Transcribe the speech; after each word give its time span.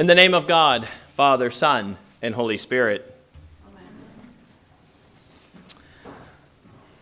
In 0.00 0.06
the 0.06 0.14
name 0.14 0.32
of 0.32 0.46
God, 0.46 0.88
Father, 1.14 1.50
Son, 1.50 1.98
and 2.22 2.34
Holy 2.34 2.56
Spirit. 2.56 3.14
Amen. 3.68 3.84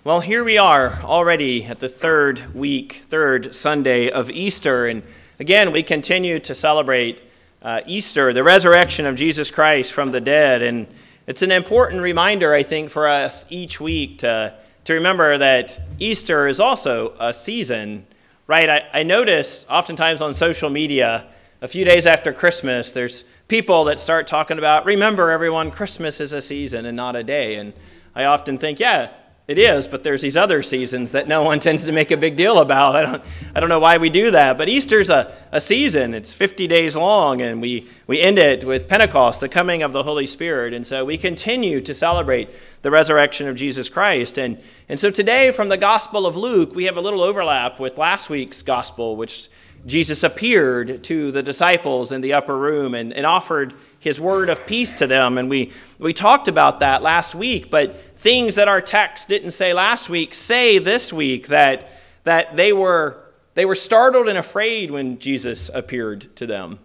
Well, 0.03 0.19
here 0.19 0.43
we 0.43 0.59
are 0.59 0.99
already 1.05 1.65
at 1.65 1.79
the 1.79 1.89
third 1.89 2.53
week, 2.57 3.05
third 3.09 3.55
Sunday 3.55 4.11
of 4.11 4.33
Easter. 4.33 4.87
And 4.87 5.05
again, 5.39 5.71
we 5.71 5.85
continue 5.85 6.41
to 6.41 6.57
celebrate 6.57 7.23
uh, 7.63 7.83
Easter, 7.87 8.33
the 8.33 8.43
resurrection 8.43 9.07
of 9.07 9.15
Jesus 9.15 9.49
Christ 9.49 9.93
from 9.93 10.11
the 10.11 10.21
dead. 10.21 10.63
And 10.63 10.89
it's 11.29 11.43
an 11.43 11.53
important 11.53 12.03
reminder, 12.03 12.53
I 12.53 12.65
think, 12.65 12.91
for 12.91 13.07
us 13.07 13.47
each 13.49 13.79
week 13.79 14.19
to, 14.19 14.59
to 14.87 14.95
remember 14.95 15.39
that 15.39 15.81
Easter 16.01 16.49
is 16.49 16.59
also 16.59 17.15
a 17.21 17.33
season, 17.33 18.09
right? 18.49 18.69
I, 18.69 18.83
I 18.93 19.03
notice 19.05 19.67
oftentimes 19.71 20.21
on 20.21 20.35
social 20.35 20.69
media, 20.69 21.29
a 21.61 21.69
few 21.69 21.85
days 21.85 22.07
after 22.07 22.33
Christmas, 22.33 22.93
there's 22.93 23.25
people 23.49 23.85
that 23.85 23.99
start 23.99 24.27
talking 24.27 24.59
about, 24.59 24.85
remember 24.85 25.31
everyone, 25.31 25.71
Christmas 25.71 26.21
is 26.21 26.33
a 26.33 26.41
season 26.41 26.87
and 26.87 26.97
not 26.97 27.17
a 27.17 27.25
day. 27.25 27.57
And 27.57 27.73
I 28.15 28.25
often 28.25 28.59
think, 28.59 28.79
yeah, 28.79 29.11
it 29.49 29.59
is, 29.59 29.89
but 29.89 30.05
there's 30.05 30.23
these 30.23 30.37
other 30.37 30.63
seasons 30.63 31.13
that 31.13 31.27
no 31.27 31.43
one 31.43 31.59
tends 31.61 31.85
to 31.87 31.91
make 31.91 32.13
a 32.13 32.17
big 32.17 32.37
deal 32.37 32.61
about. 32.61 32.95
I 32.95 33.03
don't, 33.03 33.23
I 33.57 33.61
don't 33.61 33.71
know 33.71 33.81
why 33.81 33.97
we 33.97 34.09
do 34.09 34.31
that, 34.31 34.57
but 34.57 34.69
Easter's 34.69 35.11
a, 35.11 35.35
a 35.51 35.61
season. 35.61 36.15
It's 36.15 36.33
50 36.33 36.69
days 36.69 36.95
long, 36.95 37.41
and 37.41 37.61
we, 37.61 37.89
we 38.07 38.21
end 38.21 38.39
it 38.39 38.63
with 38.63 38.87
Pentecost, 38.87 39.41
the 39.41 39.49
coming 39.49 39.83
of 39.83 39.93
the 39.93 40.05
Holy 40.05 40.29
Spirit. 40.29 40.75
And 40.75 40.87
so 40.87 41.05
we 41.05 41.19
continue 41.19 41.81
to 41.81 41.93
celebrate 41.93 42.51
the 42.83 42.91
resurrection 42.93 43.49
of 43.49 43.57
Jesus 43.57 43.89
Christ. 43.89 44.39
And, 44.39 44.63
and 44.89 45.01
so 45.01 45.11
today, 45.11 45.51
from 45.51 45.71
the 45.71 45.77
Gospel 45.79 46.25
of 46.25 46.37
Luke, 46.37 46.75
we 46.75 46.85
have 46.85 46.99
a 46.99 47.01
little 47.01 47.23
overlap 47.23 47.81
with 47.81 47.99
last 47.99 48.31
week's 48.31 48.63
Gospel, 48.63 49.17
which 49.17 49.49
Jesus 49.87 50.23
appeared 50.23 51.05
to 51.05 51.31
the 51.31 51.43
disciples 51.43 52.13
in 52.13 52.21
the 52.21 52.33
upper 52.33 52.57
room 52.57 52.95
and, 52.95 53.13
and 53.13 53.25
offered 53.25 53.75
his 54.01 54.21
word 54.21 54.49
of 54.49 54.67
peace 54.67 54.93
to 54.95 55.07
them. 55.07 55.39
And 55.39 55.49
we, 55.49 55.73
we 55.99 56.13
talked 56.13 56.49
about 56.49 56.81
that 56.81 57.03
last 57.03 57.35
week, 57.35 57.71
but 57.71 57.97
things 58.17 58.57
that 58.57 58.69
our 58.69 58.81
text 58.81 59.29
didn't 59.29 59.53
say 59.53 59.73
last 59.73 60.09
week 60.09 60.35
say 60.35 60.79
this 60.79 61.13
week 61.13 61.49
that, 61.49 61.91
that 62.25 62.57
they, 62.57 62.73
were, 62.73 63.25
they 63.55 63.65
were 63.65 63.75
startled 63.75 64.29
and 64.29 64.39
afraid 64.39 64.91
when 64.91 65.19
Jesus 65.19 65.71
appeared 65.73 66.35
to 66.37 66.47
them. 66.47 66.79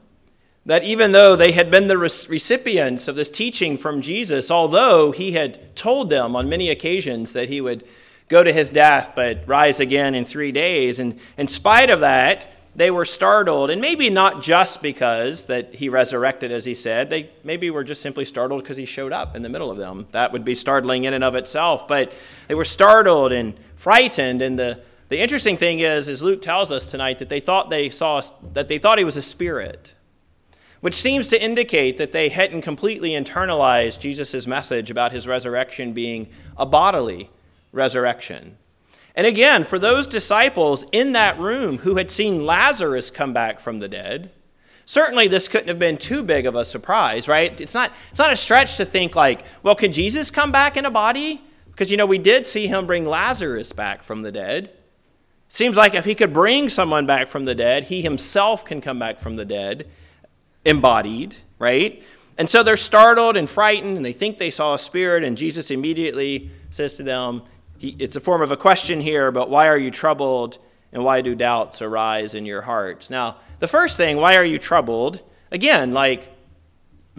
That 0.65 0.85
even 0.85 1.11
though 1.11 1.35
they 1.35 1.51
had 1.51 1.69
been 1.69 1.87
the 1.87 1.97
recipients 1.97 3.09
of 3.09 3.15
this 3.15 3.29
teaching 3.29 3.77
from 3.77 4.01
Jesus, 4.01 4.49
although 4.49 5.11
he 5.11 5.33
had 5.33 5.75
told 5.75 6.09
them 6.09 6.35
on 6.37 6.47
many 6.47 6.69
occasions 6.69 7.33
that 7.33 7.49
he 7.49 7.59
would 7.59 7.85
go 8.29 8.43
to 8.43 8.53
his 8.53 8.69
death 8.69 9.11
but 9.13 9.45
rise 9.45 9.81
again 9.81 10.15
in 10.15 10.23
three 10.23 10.53
days, 10.53 10.99
and 10.99 11.19
in 11.37 11.49
spite 11.49 11.89
of 11.89 11.99
that, 11.99 12.49
they 12.75 12.89
were 12.89 13.05
startled, 13.05 13.69
and 13.69 13.79
maybe 13.79 14.09
not 14.09 14.41
just 14.41 14.81
because 14.81 15.45
that 15.45 15.75
he 15.75 15.89
resurrected, 15.89 16.51
as 16.51 16.65
he 16.65 16.73
said. 16.73 17.09
They 17.09 17.29
maybe 17.43 17.69
were 17.69 17.83
just 17.83 18.01
simply 18.01 18.25
startled 18.25 18.63
because 18.63 18.77
he 18.77 18.85
showed 18.85 19.13
up 19.13 19.35
in 19.35 19.43
the 19.43 19.49
middle 19.49 19.69
of 19.69 19.77
them. 19.77 20.07
That 20.11 20.31
would 20.31 20.43
be 20.43 20.55
startling 20.55 21.03
in 21.03 21.13
and 21.13 21.23
of 21.23 21.35
itself. 21.35 21.87
But 21.87 22.11
they 22.47 22.55
were 22.55 22.65
startled 22.65 23.31
and 23.31 23.53
frightened. 23.75 24.41
And 24.41 24.57
the, 24.57 24.81
the 25.09 25.19
interesting 25.19 25.55
thing 25.55 25.79
is, 25.79 26.07
is 26.07 26.23
Luke 26.23 26.41
tells 26.41 26.71
us 26.71 26.85
tonight 26.85 27.19
that 27.19 27.29
they 27.29 27.39
thought 27.39 27.69
they 27.69 27.91
saw 27.91 28.21
that 28.53 28.67
they 28.67 28.79
thought 28.79 28.97
he 28.97 29.03
was 29.03 29.17
a 29.17 29.21
spirit, 29.21 29.93
which 30.81 30.95
seems 30.95 31.27
to 31.27 31.41
indicate 31.41 31.97
that 31.97 32.11
they 32.11 32.29
hadn't 32.29 32.63
completely 32.63 33.11
internalized 33.11 33.99
Jesus' 33.99 34.47
message 34.47 34.89
about 34.89 35.11
his 35.11 35.27
resurrection 35.27 35.93
being 35.93 36.27
a 36.57 36.65
bodily 36.65 37.29
resurrection. 37.71 38.57
And 39.15 39.27
again, 39.27 39.63
for 39.63 39.77
those 39.77 40.07
disciples 40.07 40.85
in 40.91 41.11
that 41.11 41.39
room 41.39 41.79
who 41.79 41.97
had 41.97 42.09
seen 42.09 42.45
Lazarus 42.45 43.11
come 43.11 43.33
back 43.33 43.59
from 43.59 43.79
the 43.79 43.87
dead, 43.87 44.31
certainly 44.85 45.27
this 45.27 45.47
couldn't 45.47 45.67
have 45.67 45.79
been 45.79 45.97
too 45.97 46.23
big 46.23 46.45
of 46.45 46.55
a 46.55 46.65
surprise, 46.65 47.27
right? 47.27 47.59
It's 47.61 47.75
not, 47.75 47.91
it's 48.09 48.19
not 48.19 48.33
a 48.33 48.35
stretch 48.35 48.77
to 48.77 48.85
think, 48.85 49.15
like, 49.15 49.45
well, 49.61 49.75
can 49.75 49.91
Jesus 49.91 50.31
come 50.31 50.51
back 50.51 50.77
in 50.77 50.85
a 50.85 50.91
body? 50.91 51.41
Because, 51.67 51.91
you 51.91 51.97
know, 51.97 52.05
we 52.05 52.17
did 52.17 52.47
see 52.47 52.67
him 52.67 52.87
bring 52.87 53.05
Lazarus 53.05 53.71
back 53.71 54.03
from 54.03 54.23
the 54.23 54.31
dead. 54.31 54.71
Seems 55.47 55.77
like 55.77 55.93
if 55.93 56.05
he 56.05 56.15
could 56.15 56.33
bring 56.33 56.67
someone 56.69 57.05
back 57.05 57.27
from 57.27 57.45
the 57.45 57.55
dead, 57.55 57.85
he 57.85 58.01
himself 58.01 58.65
can 58.65 58.81
come 58.81 58.97
back 58.97 59.19
from 59.19 59.35
the 59.35 59.45
dead, 59.45 59.87
embodied, 60.65 61.35
right? 61.59 62.01
And 62.39 62.49
so 62.49 62.63
they're 62.63 62.77
startled 62.77 63.37
and 63.37 63.47
frightened, 63.47 63.97
and 63.97 64.05
they 64.05 64.13
think 64.13 64.39
they 64.39 64.49
saw 64.49 64.73
a 64.73 64.79
spirit, 64.79 65.23
and 65.23 65.37
Jesus 65.37 65.69
immediately 65.69 66.49
says 66.71 66.95
to 66.95 67.03
them, 67.03 67.43
he, 67.83 67.97
it's 67.99 68.15
a 68.15 68.21
form 68.21 68.41
of 68.41 68.49
a 68.49 68.55
question 68.55 69.01
here, 69.01 69.29
but 69.29 69.49
why 69.49 69.67
are 69.67 69.77
you 69.77 69.91
troubled 69.91 70.57
and 70.93 71.03
why 71.03 71.19
do 71.19 71.35
doubts 71.35 71.81
arise 71.81 72.33
in 72.33 72.45
your 72.45 72.61
hearts? 72.61 73.09
Now, 73.09 73.35
the 73.59 73.67
first 73.67 73.97
thing, 73.97 74.15
why 74.15 74.37
are 74.37 74.45
you 74.45 74.57
troubled? 74.57 75.21
Again, 75.51 75.91
like, 75.91 76.33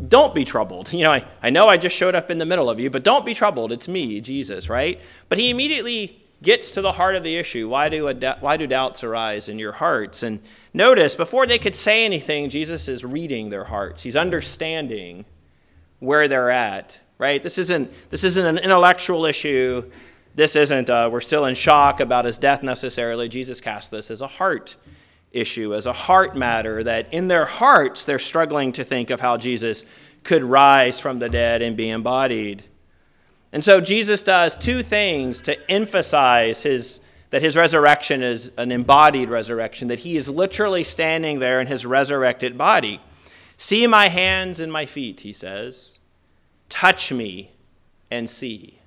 don't 0.09 0.35
be 0.35 0.47
troubled. 0.47 0.91
You 0.95 1.03
know, 1.03 1.13
I, 1.13 1.27
I 1.43 1.51
know 1.51 1.69
I 1.69 1.77
just 1.77 1.95
showed 1.95 2.15
up 2.15 2.31
in 2.31 2.39
the 2.39 2.47
middle 2.47 2.71
of 2.71 2.81
you, 2.81 2.89
but 2.89 3.03
don't 3.03 3.27
be 3.27 3.35
troubled. 3.35 3.73
It's 3.73 3.89
me, 3.89 4.23
Jesus, 4.23 4.71
right? 4.71 4.99
But 5.29 5.37
he 5.37 5.51
immediately 5.51 6.19
gets 6.41 6.71
to 6.73 6.81
the 6.81 6.93
heart 6.93 7.15
of 7.15 7.25
the 7.25 7.37
issue. 7.37 7.69
Why 7.69 7.91
do, 7.91 8.09
why 8.41 8.57
do 8.57 8.67
doubts 8.67 9.05
arise 9.05 9.49
in 9.49 9.59
your 9.59 9.73
hearts? 9.73 10.23
And 10.23 10.41
notice, 10.73 11.15
before 11.15 11.47
they 11.47 11.59
could 11.59 11.75
say 11.75 12.07
anything, 12.07 12.49
Jesus 12.49 12.89
is 12.89 13.05
reading 13.05 13.51
their 13.51 13.65
hearts. 13.65 14.03
He's 14.03 14.17
understanding 14.17 15.27
where 15.99 16.27
they're 16.27 16.51
at, 16.51 16.99
right? 17.19 17.43
This 17.43 17.59
isn't, 17.59 17.93
this 18.09 18.25
isn't 18.25 18.47
an 18.47 18.57
intellectual 18.57 19.27
issue 19.27 19.91
this 20.35 20.57
isn't, 20.57 20.91
uh, 20.91 21.09
we're 21.13 21.21
still 21.21 21.45
in 21.47 21.55
shock 21.55 22.01
about 22.01 22.25
his 22.25 22.39
death 22.39 22.63
necessarily. 22.63 23.29
Jesus 23.29 23.61
cast 23.61 23.91
this 23.91 24.11
as 24.11 24.21
a 24.21 24.27
heart 24.27 24.77
issue, 25.33 25.75
as 25.75 25.87
a 25.87 25.93
heart 25.93 26.37
matter, 26.37 26.83
that 26.85 27.13
in 27.13 27.29
their 27.29 27.45
hearts 27.45 28.05
they're 28.05 28.19
struggling 28.19 28.73
to 28.73 28.85
think 28.85 29.11
of 29.11 29.21
how 29.21 29.37
Jesus 29.37 29.85
could 30.23 30.43
rise 30.43 30.99
from 30.99 31.19
the 31.19 31.29
dead 31.29 31.63
and 31.63 31.77
be 31.77 31.91
embodied. 31.91 32.65
And 33.53 33.63
so 33.63 33.81
Jesus 33.81 34.23
does 34.23 34.57
two 34.57 34.83
things 34.83 35.41
to 35.43 35.71
emphasize 35.71 36.63
his, 36.63 36.99
that 37.31 37.43
his 37.43 37.57
resurrection 37.57 38.23
is 38.23 38.51
an 38.57 38.73
embodied 38.73 39.29
resurrection, 39.29 39.89
that 39.89 40.01
he 40.01 40.17
is 40.17 40.29
literally 40.29 40.83
standing 40.83 41.39
there 41.39 41.61
in 41.61 41.69
his 41.69 41.87
resurrected 41.87 42.59
body. 42.59 43.01
See 43.57 43.87
my 43.87 44.09
hands 44.09 44.59
and 44.59 44.73
my 44.73 44.87
feet, 44.87 45.21
he 45.21 45.33
says. 45.33 45.99
Touch 46.69 47.13
me 47.13 47.53
and 48.11 48.29
see. 48.29 48.81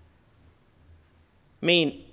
I 1.62 1.66
mean, 1.66 2.04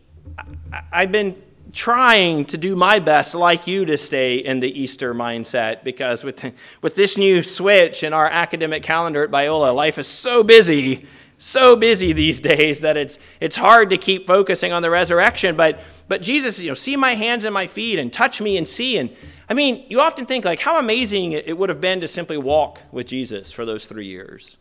I've 0.92 1.12
been 1.12 1.40
trying 1.72 2.44
to 2.46 2.56
do 2.56 2.76
my 2.76 2.98
best, 2.98 3.34
like 3.34 3.66
you, 3.66 3.84
to 3.84 3.98
stay 3.98 4.36
in 4.36 4.60
the 4.60 4.80
Easter 4.80 5.12
mindset 5.12 5.84
because 5.84 6.24
with, 6.24 6.52
with 6.82 6.94
this 6.94 7.18
new 7.18 7.42
switch 7.42 8.02
in 8.02 8.12
our 8.12 8.26
academic 8.26 8.82
calendar 8.82 9.24
at 9.24 9.30
Biola, 9.30 9.74
life 9.74 9.98
is 9.98 10.06
so 10.06 10.42
busy, 10.42 11.06
so 11.36 11.76
busy 11.76 12.12
these 12.12 12.40
days 12.52 12.80
that 12.80 12.96
it's, 12.96 13.18
it's 13.40 13.56
hard 13.56 13.90
to 13.90 13.98
keep 13.98 14.26
focusing 14.26 14.72
on 14.72 14.82
the 14.82 14.90
resurrection. 14.90 15.56
But, 15.56 15.80
but 16.08 16.22
Jesus, 16.22 16.60
you 16.60 16.68
know, 16.68 16.74
see 16.74 16.96
my 16.96 17.14
hands 17.14 17.44
and 17.44 17.52
my 17.52 17.66
feet 17.66 17.98
and 17.98 18.12
touch 18.12 18.40
me 18.40 18.56
and 18.56 18.66
see. 18.66 18.96
And 18.96 19.14
I 19.48 19.54
mean, 19.54 19.84
you 19.88 20.00
often 20.00 20.26
think 20.26 20.44
like 20.44 20.60
how 20.60 20.78
amazing 20.78 21.32
it 21.32 21.58
would 21.58 21.68
have 21.68 21.80
been 21.80 22.00
to 22.00 22.08
simply 22.08 22.38
walk 22.38 22.80
with 22.92 23.08
Jesus 23.08 23.52
for 23.52 23.66
those 23.66 23.86
three 23.86 24.06
years, 24.06 24.56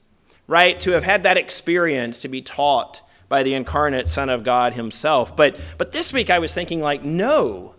right? 0.47 0.79
To 0.81 0.91
have 0.91 1.03
had 1.03 1.23
that 1.23 1.37
experience, 1.37 2.21
to 2.21 2.27
be 2.27 2.41
taught 2.41 3.01
by 3.33 3.41
the 3.41 3.55
incarnate 3.55 4.07
Son 4.07 4.29
of 4.29 4.43
God 4.43 4.73
himself. 4.73 5.35
But, 5.35 5.59
but 5.79 5.91
this 5.91 6.13
week 6.13 6.29
I 6.29 6.37
was 6.37 6.53
thinking, 6.53 6.81
like, 6.81 7.03
no, 7.03 7.73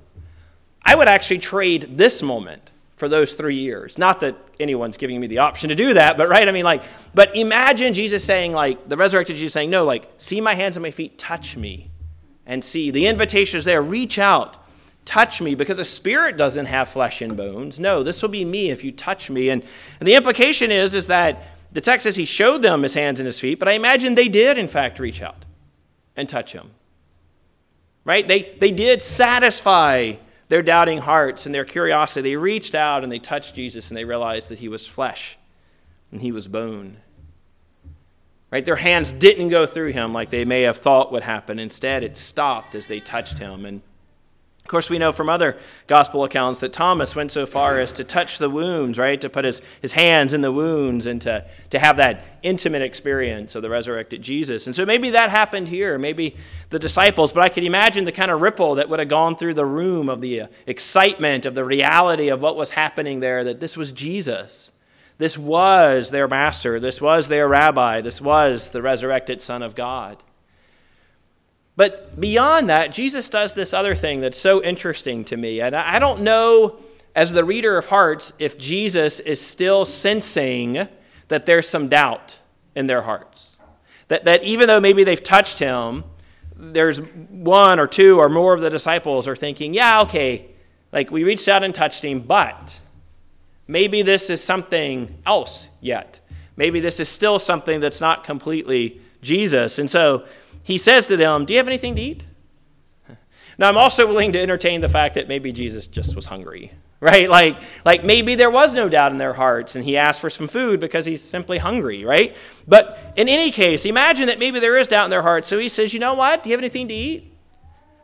I 0.82 0.96
would 0.96 1.06
actually 1.06 1.38
trade 1.38 1.96
this 1.96 2.22
moment 2.22 2.72
for 2.96 3.08
those 3.08 3.34
three 3.34 3.58
years. 3.58 3.96
Not 3.96 4.18
that 4.18 4.36
anyone's 4.58 4.96
giving 4.96 5.20
me 5.20 5.28
the 5.28 5.38
option 5.38 5.68
to 5.68 5.76
do 5.76 5.94
that, 5.94 6.16
but 6.16 6.28
right? 6.28 6.48
I 6.48 6.50
mean, 6.50 6.64
like, 6.64 6.82
but 7.14 7.36
imagine 7.36 7.94
Jesus 7.94 8.24
saying, 8.24 8.50
like, 8.50 8.88
the 8.88 8.96
resurrected 8.96 9.36
Jesus 9.36 9.52
saying, 9.52 9.70
no, 9.70 9.84
like, 9.84 10.10
see 10.18 10.40
my 10.40 10.54
hands 10.54 10.76
and 10.76 10.82
my 10.82 10.90
feet, 10.90 11.18
touch 11.18 11.56
me 11.56 11.88
and 12.44 12.64
see. 12.64 12.90
The 12.90 13.06
invitation 13.06 13.56
is 13.56 13.64
there, 13.64 13.80
reach 13.80 14.18
out. 14.18 14.56
Touch 15.04 15.40
me 15.40 15.54
because 15.54 15.78
a 15.78 15.84
spirit 15.84 16.36
doesn't 16.36 16.66
have 16.66 16.88
flesh 16.88 17.22
and 17.22 17.36
bones. 17.36 17.78
No, 17.78 18.02
this 18.02 18.22
will 18.22 18.28
be 18.28 18.44
me 18.44 18.70
if 18.70 18.82
you 18.82 18.90
touch 18.90 19.30
me. 19.30 19.50
And, 19.50 19.62
and 20.00 20.08
the 20.08 20.16
implication 20.16 20.72
is, 20.72 20.94
is 20.94 21.06
that 21.06 21.44
the 21.70 21.80
text 21.80 22.02
says 22.02 22.16
he 22.16 22.24
showed 22.24 22.62
them 22.62 22.82
his 22.82 22.94
hands 22.94 23.20
and 23.20 23.26
his 23.26 23.38
feet, 23.38 23.60
but 23.60 23.68
I 23.68 23.72
imagine 23.72 24.16
they 24.16 24.28
did, 24.28 24.58
in 24.58 24.66
fact, 24.66 24.98
reach 24.98 25.22
out 25.22 25.43
and 26.16 26.28
touch 26.28 26.52
him. 26.52 26.70
Right? 28.04 28.26
They, 28.26 28.54
they 28.60 28.70
did 28.70 29.02
satisfy 29.02 30.14
their 30.48 30.62
doubting 30.62 30.98
hearts 30.98 31.46
and 31.46 31.54
their 31.54 31.64
curiosity. 31.64 32.30
They 32.30 32.36
reached 32.36 32.74
out 32.74 33.02
and 33.02 33.10
they 33.10 33.18
touched 33.18 33.54
Jesus 33.54 33.90
and 33.90 33.96
they 33.96 34.04
realized 34.04 34.50
that 34.50 34.58
he 34.58 34.68
was 34.68 34.86
flesh 34.86 35.38
and 36.12 36.20
he 36.20 36.32
was 36.32 36.46
bone. 36.46 36.98
Right? 38.50 38.64
Their 38.64 38.76
hands 38.76 39.10
didn't 39.10 39.48
go 39.48 39.66
through 39.66 39.92
him 39.92 40.12
like 40.12 40.30
they 40.30 40.44
may 40.44 40.62
have 40.62 40.78
thought 40.78 41.10
would 41.12 41.24
happen. 41.24 41.58
Instead, 41.58 42.04
it 42.04 42.16
stopped 42.16 42.74
as 42.74 42.86
they 42.86 43.00
touched 43.00 43.38
him. 43.38 43.64
And 43.64 43.82
of 44.64 44.68
course, 44.68 44.88
we 44.88 44.96
know 44.96 45.12
from 45.12 45.28
other 45.28 45.58
gospel 45.86 46.24
accounts 46.24 46.60
that 46.60 46.72
Thomas 46.72 47.14
went 47.14 47.30
so 47.30 47.44
far 47.44 47.78
as 47.78 47.92
to 47.92 48.02
touch 48.02 48.38
the 48.38 48.48
wounds, 48.48 48.98
right? 48.98 49.20
To 49.20 49.28
put 49.28 49.44
his, 49.44 49.60
his 49.82 49.92
hands 49.92 50.32
in 50.32 50.40
the 50.40 50.50
wounds 50.50 51.04
and 51.04 51.20
to, 51.20 51.44
to 51.68 51.78
have 51.78 51.98
that 51.98 52.24
intimate 52.42 52.80
experience 52.80 53.54
of 53.54 53.60
the 53.60 53.68
resurrected 53.68 54.22
Jesus. 54.22 54.66
And 54.66 54.74
so 54.74 54.86
maybe 54.86 55.10
that 55.10 55.28
happened 55.28 55.68
here, 55.68 55.98
maybe 55.98 56.36
the 56.70 56.78
disciples, 56.78 57.30
but 57.30 57.42
I 57.42 57.50
could 57.50 57.64
imagine 57.64 58.06
the 58.06 58.12
kind 58.12 58.30
of 58.30 58.40
ripple 58.40 58.76
that 58.76 58.88
would 58.88 59.00
have 59.00 59.10
gone 59.10 59.36
through 59.36 59.52
the 59.52 59.66
room 59.66 60.08
of 60.08 60.22
the 60.22 60.40
uh, 60.40 60.46
excitement, 60.66 61.44
of 61.44 61.54
the 61.54 61.64
reality 61.64 62.30
of 62.30 62.40
what 62.40 62.56
was 62.56 62.70
happening 62.70 63.20
there, 63.20 63.44
that 63.44 63.60
this 63.60 63.76
was 63.76 63.92
Jesus, 63.92 64.72
This 65.18 65.38
was 65.38 66.10
their 66.10 66.26
master. 66.26 66.80
This 66.80 67.00
was 67.00 67.28
their 67.28 67.46
rabbi. 67.46 68.00
This 68.00 68.20
was 68.20 68.70
the 68.70 68.82
resurrected 68.82 69.40
Son 69.40 69.62
of 69.62 69.74
God. 69.74 70.22
But 71.76 72.20
beyond 72.20 72.70
that, 72.70 72.92
Jesus 72.92 73.28
does 73.28 73.54
this 73.54 73.74
other 73.74 73.94
thing 73.94 74.20
that's 74.20 74.38
so 74.38 74.62
interesting 74.62 75.24
to 75.26 75.36
me. 75.36 75.60
And 75.60 75.74
I 75.74 75.98
don't 75.98 76.22
know, 76.22 76.78
as 77.14 77.32
the 77.32 77.44
reader 77.44 77.76
of 77.76 77.86
hearts, 77.86 78.32
if 78.38 78.56
Jesus 78.58 79.18
is 79.20 79.40
still 79.40 79.84
sensing 79.84 80.88
that 81.28 81.46
there's 81.46 81.68
some 81.68 81.88
doubt 81.88 82.38
in 82.74 82.86
their 82.86 83.02
hearts. 83.02 83.56
That, 84.08 84.24
that 84.26 84.44
even 84.44 84.68
though 84.68 84.80
maybe 84.80 85.04
they've 85.04 85.22
touched 85.22 85.58
him, 85.58 86.04
there's 86.56 86.98
one 86.98 87.80
or 87.80 87.86
two 87.86 88.18
or 88.20 88.28
more 88.28 88.54
of 88.54 88.60
the 88.60 88.70
disciples 88.70 89.26
are 89.26 89.36
thinking, 89.36 89.74
yeah, 89.74 90.02
okay, 90.02 90.46
like 90.92 91.10
we 91.10 91.24
reached 91.24 91.48
out 91.48 91.64
and 91.64 91.74
touched 91.74 92.04
him, 92.04 92.20
but 92.20 92.78
maybe 93.66 94.02
this 94.02 94.30
is 94.30 94.42
something 94.42 95.16
else 95.26 95.68
yet. 95.80 96.20
Maybe 96.56 96.78
this 96.78 97.00
is 97.00 97.08
still 97.08 97.40
something 97.40 97.80
that's 97.80 98.00
not 98.00 98.22
completely 98.22 99.00
Jesus. 99.22 99.80
And 99.80 99.90
so 99.90 100.24
he 100.64 100.78
says 100.78 101.06
to 101.06 101.16
them, 101.16 101.44
Do 101.44 101.52
you 101.52 101.58
have 101.58 101.68
anything 101.68 101.94
to 101.94 102.02
eat? 102.02 102.26
Now, 103.56 103.68
I'm 103.68 103.76
also 103.76 104.06
willing 104.06 104.32
to 104.32 104.40
entertain 104.40 104.80
the 104.80 104.88
fact 104.88 105.14
that 105.14 105.28
maybe 105.28 105.52
Jesus 105.52 105.86
just 105.86 106.16
was 106.16 106.26
hungry, 106.26 106.72
right? 107.00 107.28
Like, 107.30 107.58
like 107.84 108.04
maybe 108.04 108.34
there 108.34 108.50
was 108.50 108.74
no 108.74 108.88
doubt 108.88 109.12
in 109.12 109.18
their 109.18 109.32
hearts 109.32 109.76
and 109.76 109.84
he 109.84 109.96
asked 109.96 110.20
for 110.20 110.30
some 110.30 110.48
food 110.48 110.80
because 110.80 111.06
he's 111.06 111.22
simply 111.22 111.58
hungry, 111.58 112.04
right? 112.04 112.36
But 112.66 112.98
in 113.16 113.28
any 113.28 113.52
case, 113.52 113.84
imagine 113.84 114.26
that 114.26 114.38
maybe 114.38 114.58
there 114.58 114.76
is 114.76 114.88
doubt 114.88 115.04
in 115.04 115.10
their 115.10 115.22
hearts. 115.22 115.46
So 115.46 115.58
he 115.58 115.68
says, 115.68 115.94
You 115.94 116.00
know 116.00 116.14
what? 116.14 116.42
Do 116.42 116.48
you 116.48 116.54
have 116.54 116.60
anything 116.60 116.88
to 116.88 116.94
eat? 116.94 117.30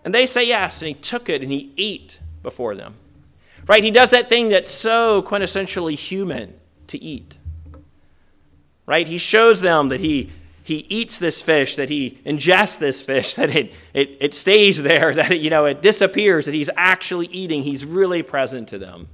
And 0.05 0.15
they 0.15 0.27
say 0.27 0.47
yes. 0.47 0.83
And 0.83 0.89
he 0.89 0.95
took 0.95 1.29
it 1.29 1.43
and 1.43 1.51
he 1.51 1.73
ate 1.77 2.21
before 2.43 2.75
them, 2.75 2.95
right? 3.67 3.83
He 3.83 3.91
does 3.91 4.11
that 4.11 4.29
thing 4.29 4.51
that's 4.51 4.71
so 4.71 5.23
quintessentially 5.23 5.95
human 5.95 6.55
to 6.87 7.03
eat, 7.03 7.39
right? 8.87 9.07
He 9.07 9.19
shows 9.19 9.61
them 9.61 9.89
that 9.89 10.01
he 10.01 10.31
he 10.63 10.87
eats 10.89 11.19
this 11.19 11.43
fish, 11.43 11.77
that 11.77 11.89
he 11.89 12.19
ingests 12.25 12.79
this 12.79 13.01
fish, 13.01 13.35
that 13.37 13.55
it, 13.55 13.73
it, 13.95 14.17
it 14.21 14.35
stays 14.35 14.83
there, 14.83 15.15
that 15.15 15.33
it, 15.33 15.41
you 15.41 15.51
know, 15.51 15.67
it 15.67 15.83
disappears, 15.83 16.47
that 16.47 16.55
he's 16.55 16.71
actually 16.77 17.27
eating. 17.27 17.63
He's 17.63 17.85
really 17.85 18.23
present 18.23 18.69
to 18.69 18.79
them. 18.79 19.09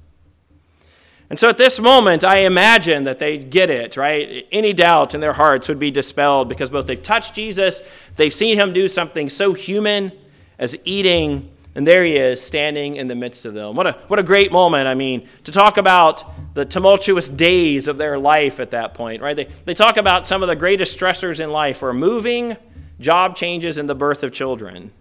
And 1.29 1.37
so 1.37 1.49
at 1.49 1.57
this 1.57 1.77
moment, 1.77 2.23
I 2.23 2.39
imagine 2.39 3.03
that 3.03 3.19
they 3.19 3.37
get 3.37 3.69
it, 3.69 3.97
right? 3.97 4.47
Any 4.49 4.71
doubt 4.71 5.13
in 5.13 5.19
their 5.19 5.33
hearts 5.33 5.67
would 5.67 5.79
be 5.79 5.91
dispelled 5.91 6.47
because 6.47 6.69
both 6.69 6.87
they've 6.87 7.01
touched 7.01 7.33
Jesus, 7.33 7.81
they've 8.15 8.33
seen 8.33 8.57
him 8.57 8.71
do 8.71 8.87
something 8.87 9.27
so 9.27 9.53
human 9.53 10.13
as 10.57 10.77
eating 10.85 11.51
and 11.77 11.85
there 11.85 12.03
he 12.03 12.17
is, 12.17 12.41
standing 12.41 12.95
in 12.95 13.05
the 13.07 13.13
midst 13.13 13.45
of 13.45 13.53
them. 13.53 13.75
What 13.75 13.85
a, 13.85 13.91
what 14.07 14.17
a 14.17 14.23
great 14.23 14.51
moment, 14.51 14.87
I 14.87 14.95
mean, 14.95 15.29
to 15.43 15.51
talk 15.51 15.77
about 15.77 16.25
the 16.57 16.65
tumultuous 16.65 17.29
days 17.29 17.87
of 17.87 17.99
their 17.99 18.17
life 18.17 18.59
at 18.59 18.71
that 18.71 18.95
point, 18.95 19.21
right? 19.21 19.35
They, 19.35 19.47
they 19.65 19.75
talk 19.75 19.97
about 19.97 20.25
some 20.25 20.41
of 20.41 20.49
the 20.49 20.55
greatest 20.55 20.97
stressors 20.97 21.39
in 21.39 21.51
life 21.51 21.83
are 21.83 21.93
moving, 21.93 22.57
job 22.99 23.35
changes, 23.35 23.77
and 23.77 23.87
the 23.87 23.93
birth 23.93 24.23
of 24.23 24.31
children, 24.31 24.91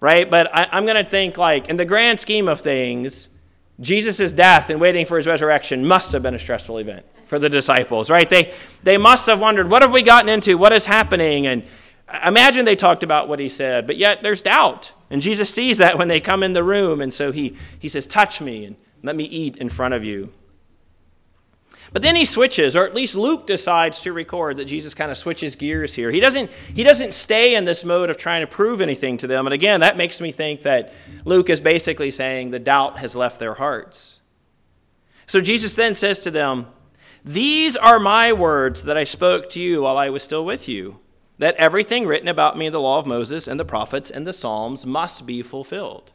right? 0.00 0.30
But 0.30 0.48
I, 0.56 0.66
I'm 0.72 0.86
going 0.86 0.96
to 0.96 1.04
think, 1.04 1.36
like, 1.36 1.68
in 1.68 1.76
the 1.76 1.84
grand 1.84 2.20
scheme 2.20 2.48
of 2.48 2.62
things, 2.62 3.28
Jesus' 3.80 4.32
death 4.32 4.70
and 4.70 4.80
waiting 4.80 5.04
for 5.04 5.18
his 5.18 5.26
resurrection 5.26 5.86
must 5.86 6.12
have 6.12 6.22
been 6.22 6.34
a 6.34 6.38
stressful 6.38 6.78
event 6.78 7.04
for 7.26 7.38
the 7.38 7.50
disciples, 7.50 8.08
right? 8.08 8.30
They, 8.30 8.54
they 8.82 8.96
must 8.96 9.26
have 9.26 9.38
wondered, 9.38 9.68
what 9.68 9.82
have 9.82 9.92
we 9.92 10.00
gotten 10.00 10.30
into? 10.30 10.56
What 10.56 10.72
is 10.72 10.86
happening? 10.86 11.48
And 11.48 11.64
imagine 12.24 12.64
they 12.64 12.76
talked 12.76 13.02
about 13.02 13.28
what 13.28 13.40
he 13.40 13.50
said, 13.50 13.86
but 13.86 13.98
yet 13.98 14.22
there's 14.22 14.40
doubt. 14.40 14.94
And 15.10 15.20
Jesus 15.20 15.52
sees 15.52 15.76
that 15.76 15.98
when 15.98 16.08
they 16.08 16.18
come 16.18 16.42
in 16.42 16.54
the 16.54 16.64
room, 16.64 17.02
and 17.02 17.12
so 17.12 17.30
he, 17.30 17.58
he 17.78 17.90
says, 17.90 18.06
Touch 18.06 18.40
me 18.40 18.64
and 18.64 18.76
let 19.02 19.16
me 19.16 19.24
eat 19.24 19.58
in 19.58 19.68
front 19.68 19.92
of 19.92 20.02
you. 20.02 20.32
But 21.92 22.02
then 22.02 22.16
he 22.16 22.24
switches, 22.24 22.76
or 22.76 22.84
at 22.84 22.94
least 22.94 23.14
Luke 23.14 23.46
decides 23.46 24.00
to 24.00 24.12
record 24.12 24.58
that 24.58 24.66
Jesus 24.66 24.94
kind 24.94 25.10
of 25.10 25.16
switches 25.16 25.56
gears 25.56 25.94
here. 25.94 26.10
He 26.10 26.20
doesn't, 26.20 26.50
he 26.74 26.82
doesn't 26.82 27.14
stay 27.14 27.54
in 27.54 27.64
this 27.64 27.84
mode 27.84 28.10
of 28.10 28.16
trying 28.16 28.42
to 28.42 28.46
prove 28.46 28.80
anything 28.80 29.16
to 29.18 29.26
them. 29.26 29.46
And 29.46 29.54
again, 29.54 29.80
that 29.80 29.96
makes 29.96 30.20
me 30.20 30.30
think 30.30 30.62
that 30.62 30.92
Luke 31.24 31.48
is 31.48 31.60
basically 31.60 32.10
saying 32.10 32.50
the 32.50 32.58
doubt 32.58 32.98
has 32.98 33.16
left 33.16 33.38
their 33.38 33.54
hearts. 33.54 34.20
So 35.26 35.40
Jesus 35.40 35.74
then 35.74 35.94
says 35.94 36.18
to 36.20 36.30
them, 36.30 36.66
These 37.24 37.76
are 37.76 37.98
my 37.98 38.32
words 38.32 38.82
that 38.82 38.96
I 38.96 39.04
spoke 39.04 39.48
to 39.50 39.60
you 39.60 39.82
while 39.82 39.96
I 39.96 40.10
was 40.10 40.22
still 40.22 40.44
with 40.44 40.68
you 40.68 41.00
that 41.38 41.54
everything 41.54 42.06
written 42.06 42.28
about 42.28 42.58
me 42.58 42.66
in 42.66 42.72
the 42.72 42.80
law 42.80 42.98
of 42.98 43.06
Moses 43.06 43.46
and 43.46 43.58
the 43.58 43.64
prophets 43.64 44.10
and 44.10 44.26
the 44.26 44.32
Psalms 44.32 44.84
must 44.84 45.24
be 45.24 45.42
fulfilled. 45.42 46.12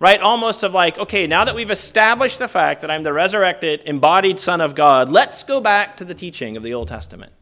Right? 0.00 0.20
Almost 0.20 0.62
of 0.62 0.72
like, 0.72 0.96
okay, 0.96 1.26
now 1.26 1.44
that 1.44 1.54
we've 1.54 1.70
established 1.70 2.38
the 2.38 2.46
fact 2.46 2.82
that 2.82 2.90
I'm 2.90 3.02
the 3.02 3.12
resurrected, 3.12 3.82
embodied 3.84 4.38
Son 4.38 4.60
of 4.60 4.76
God, 4.76 5.10
let's 5.10 5.42
go 5.42 5.60
back 5.60 5.96
to 5.96 6.04
the 6.04 6.14
teaching 6.14 6.56
of 6.56 6.62
the 6.62 6.74
Old 6.74 6.86
Testament. 6.86 7.32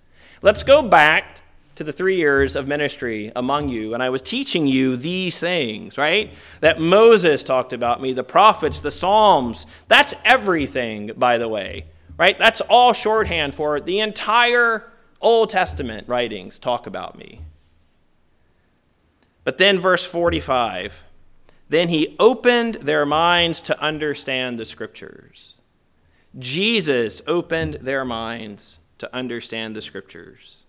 Let's 0.40 0.62
go 0.62 0.82
back 0.82 1.42
to 1.76 1.84
the 1.84 1.92
three 1.92 2.16
years 2.16 2.56
of 2.56 2.66
ministry 2.66 3.30
among 3.36 3.68
you, 3.68 3.92
and 3.92 4.02
I 4.02 4.08
was 4.08 4.22
teaching 4.22 4.66
you 4.66 4.96
these 4.96 5.38
things, 5.38 5.98
right? 5.98 6.32
That 6.60 6.80
Moses 6.80 7.42
talked 7.42 7.74
about 7.74 8.00
me, 8.00 8.14
the 8.14 8.24
prophets, 8.24 8.80
the 8.80 8.90
Psalms. 8.90 9.66
That's 9.86 10.14
everything, 10.24 11.12
by 11.16 11.36
the 11.36 11.48
way, 11.48 11.84
right? 12.16 12.38
That's 12.38 12.62
all 12.62 12.94
shorthand 12.94 13.54
for 13.54 13.80
the 13.80 14.00
entire 14.00 14.90
Old 15.20 15.50
Testament 15.50 16.08
writings 16.08 16.58
talk 16.58 16.86
about 16.86 17.18
me. 17.18 17.42
But 19.44 19.58
then, 19.58 19.78
verse 19.78 20.04
45 20.04 21.04
then 21.68 21.88
he 21.88 22.16
opened 22.18 22.74
their 22.76 23.04
minds 23.04 23.60
to 23.62 23.80
understand 23.80 24.58
the 24.58 24.64
scriptures. 24.64 25.58
Jesus 26.38 27.22
opened 27.26 27.78
their 27.82 28.04
minds 28.04 28.78
to 28.98 29.14
understand 29.14 29.74
the 29.74 29.82
scriptures. 29.82 30.64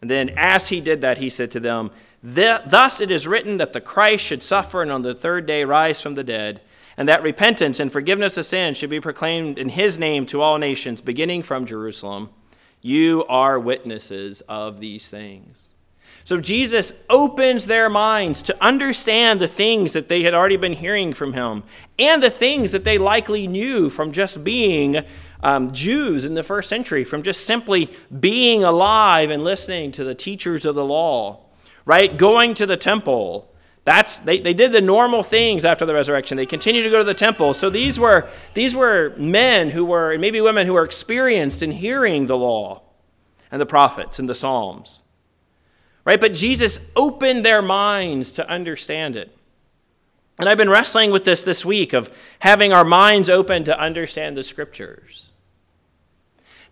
And 0.00 0.10
then, 0.10 0.30
as 0.36 0.68
he 0.68 0.80
did 0.80 1.00
that, 1.00 1.18
he 1.18 1.30
said 1.30 1.50
to 1.52 1.60
them, 1.60 1.90
Thus 2.22 3.00
it 3.00 3.10
is 3.10 3.26
written 3.26 3.56
that 3.58 3.72
the 3.72 3.80
Christ 3.80 4.24
should 4.24 4.42
suffer 4.42 4.82
and 4.82 4.90
on 4.90 5.02
the 5.02 5.14
third 5.14 5.46
day 5.46 5.64
rise 5.64 6.00
from 6.00 6.14
the 6.14 6.24
dead, 6.24 6.60
and 6.96 7.08
that 7.08 7.22
repentance 7.22 7.80
and 7.80 7.90
forgiveness 7.90 8.36
of 8.36 8.46
sins 8.46 8.76
should 8.76 8.90
be 8.90 9.00
proclaimed 9.00 9.58
in 9.58 9.70
his 9.70 9.98
name 9.98 10.26
to 10.26 10.40
all 10.40 10.58
nations, 10.58 11.00
beginning 11.00 11.42
from 11.42 11.66
Jerusalem. 11.66 12.30
You 12.80 13.24
are 13.28 13.58
witnesses 13.58 14.42
of 14.42 14.78
these 14.78 15.08
things. 15.08 15.73
So 16.24 16.38
Jesus 16.38 16.94
opens 17.10 17.66
their 17.66 17.90
minds 17.90 18.42
to 18.44 18.64
understand 18.64 19.40
the 19.40 19.48
things 19.48 19.92
that 19.92 20.08
they 20.08 20.22
had 20.22 20.32
already 20.32 20.56
been 20.56 20.72
hearing 20.72 21.12
from 21.12 21.34
him 21.34 21.64
and 21.98 22.22
the 22.22 22.30
things 22.30 22.72
that 22.72 22.84
they 22.84 22.96
likely 22.96 23.46
knew 23.46 23.90
from 23.90 24.10
just 24.10 24.42
being 24.42 25.04
um, 25.42 25.70
Jews 25.72 26.24
in 26.24 26.32
the 26.32 26.42
first 26.42 26.70
century, 26.70 27.04
from 27.04 27.22
just 27.22 27.44
simply 27.44 27.92
being 28.20 28.64
alive 28.64 29.28
and 29.28 29.44
listening 29.44 29.92
to 29.92 30.04
the 30.04 30.14
teachers 30.14 30.64
of 30.64 30.74
the 30.74 30.84
law, 30.84 31.44
right? 31.84 32.16
Going 32.16 32.54
to 32.54 32.64
the 32.64 32.78
temple, 32.78 33.54
that's 33.84 34.18
they, 34.20 34.40
they 34.40 34.54
did 34.54 34.72
the 34.72 34.80
normal 34.80 35.22
things 35.22 35.66
after 35.66 35.84
the 35.84 35.92
resurrection. 35.92 36.38
They 36.38 36.46
continued 36.46 36.84
to 36.84 36.90
go 36.90 36.98
to 36.98 37.04
the 37.04 37.12
temple. 37.12 37.52
So 37.52 37.68
these 37.68 38.00
were 38.00 38.30
these 38.54 38.74
were 38.74 39.14
men 39.18 39.68
who 39.68 39.84
were, 39.84 40.12
and 40.12 40.22
maybe 40.22 40.40
women 40.40 40.66
who 40.66 40.72
were 40.72 40.84
experienced 40.84 41.62
in 41.62 41.70
hearing 41.70 42.26
the 42.26 42.38
law 42.38 42.82
and 43.52 43.60
the 43.60 43.66
prophets 43.66 44.18
and 44.18 44.26
the 44.26 44.34
Psalms. 44.34 45.03
Right? 46.04 46.20
But 46.20 46.34
Jesus 46.34 46.80
opened 46.94 47.44
their 47.44 47.62
minds 47.62 48.32
to 48.32 48.48
understand 48.48 49.16
it. 49.16 49.34
And 50.38 50.48
I've 50.48 50.58
been 50.58 50.70
wrestling 50.70 51.10
with 51.10 51.24
this 51.24 51.42
this 51.42 51.64
week 51.64 51.92
of 51.92 52.14
having 52.40 52.72
our 52.72 52.84
minds 52.84 53.30
open 53.30 53.64
to 53.64 53.80
understand 53.80 54.36
the 54.36 54.42
scriptures. 54.42 55.30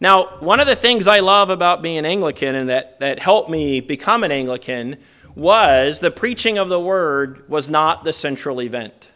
Now, 0.00 0.38
one 0.40 0.58
of 0.58 0.66
the 0.66 0.74
things 0.74 1.06
I 1.06 1.20
love 1.20 1.48
about 1.48 1.80
being 1.80 1.96
an 1.96 2.04
Anglican 2.04 2.56
and 2.56 2.68
that, 2.68 2.98
that 2.98 3.20
helped 3.20 3.48
me 3.48 3.78
become 3.80 4.24
an 4.24 4.32
Anglican 4.32 4.96
was 5.36 6.00
the 6.00 6.10
preaching 6.10 6.58
of 6.58 6.68
the 6.68 6.80
word 6.80 7.48
was 7.48 7.70
not 7.70 8.02
the 8.02 8.12
central 8.12 8.60
event. 8.60 9.10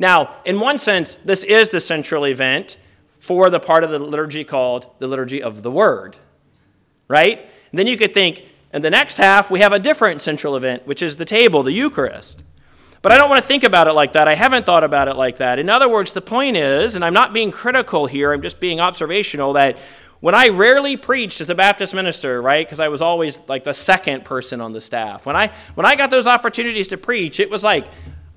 Now, 0.00 0.36
in 0.44 0.58
one 0.58 0.78
sense, 0.78 1.16
this 1.16 1.44
is 1.44 1.70
the 1.70 1.80
central 1.80 2.26
event 2.26 2.78
for 3.20 3.48
the 3.48 3.60
part 3.60 3.84
of 3.84 3.90
the 3.90 3.98
liturgy 3.98 4.44
called 4.44 4.90
the 4.98 5.06
liturgy 5.06 5.42
of 5.42 5.62
the 5.62 5.70
word, 5.70 6.16
right? 7.06 7.38
And 7.38 7.78
then 7.78 7.86
you 7.86 7.96
could 7.96 8.12
think, 8.12 8.44
in 8.72 8.82
the 8.82 8.90
next 8.90 9.16
half, 9.16 9.50
we 9.50 9.60
have 9.60 9.72
a 9.72 9.78
different 9.78 10.22
central 10.22 10.56
event, 10.56 10.86
which 10.86 11.02
is 11.02 11.16
the 11.16 11.24
table, 11.24 11.62
the 11.62 11.72
Eucharist. 11.72 12.44
But 13.02 13.12
I 13.12 13.18
don't 13.18 13.30
want 13.30 13.42
to 13.42 13.48
think 13.48 13.64
about 13.64 13.88
it 13.88 13.92
like 13.92 14.12
that. 14.12 14.28
I 14.28 14.34
haven't 14.34 14.66
thought 14.66 14.84
about 14.84 15.08
it 15.08 15.16
like 15.16 15.38
that. 15.38 15.58
In 15.58 15.68
other 15.68 15.88
words, 15.88 16.12
the 16.12 16.20
point 16.20 16.56
is, 16.56 16.94
and 16.94 17.04
I'm 17.04 17.14
not 17.14 17.32
being 17.32 17.50
critical 17.50 18.06
here, 18.06 18.32
I'm 18.32 18.42
just 18.42 18.60
being 18.60 18.78
observational, 18.78 19.54
that 19.54 19.78
when 20.20 20.34
I 20.34 20.48
rarely 20.50 20.98
preached 20.98 21.40
as 21.40 21.48
a 21.48 21.54
Baptist 21.54 21.94
minister, 21.94 22.42
right, 22.42 22.66
because 22.66 22.78
I 22.78 22.88
was 22.88 23.00
always 23.00 23.40
like 23.48 23.64
the 23.64 23.72
second 23.72 24.24
person 24.24 24.60
on 24.60 24.72
the 24.74 24.80
staff, 24.80 25.24
when 25.24 25.34
I, 25.34 25.50
when 25.74 25.86
I 25.86 25.96
got 25.96 26.10
those 26.10 26.26
opportunities 26.26 26.88
to 26.88 26.98
preach, 26.98 27.40
it 27.40 27.48
was 27.48 27.64
like 27.64 27.86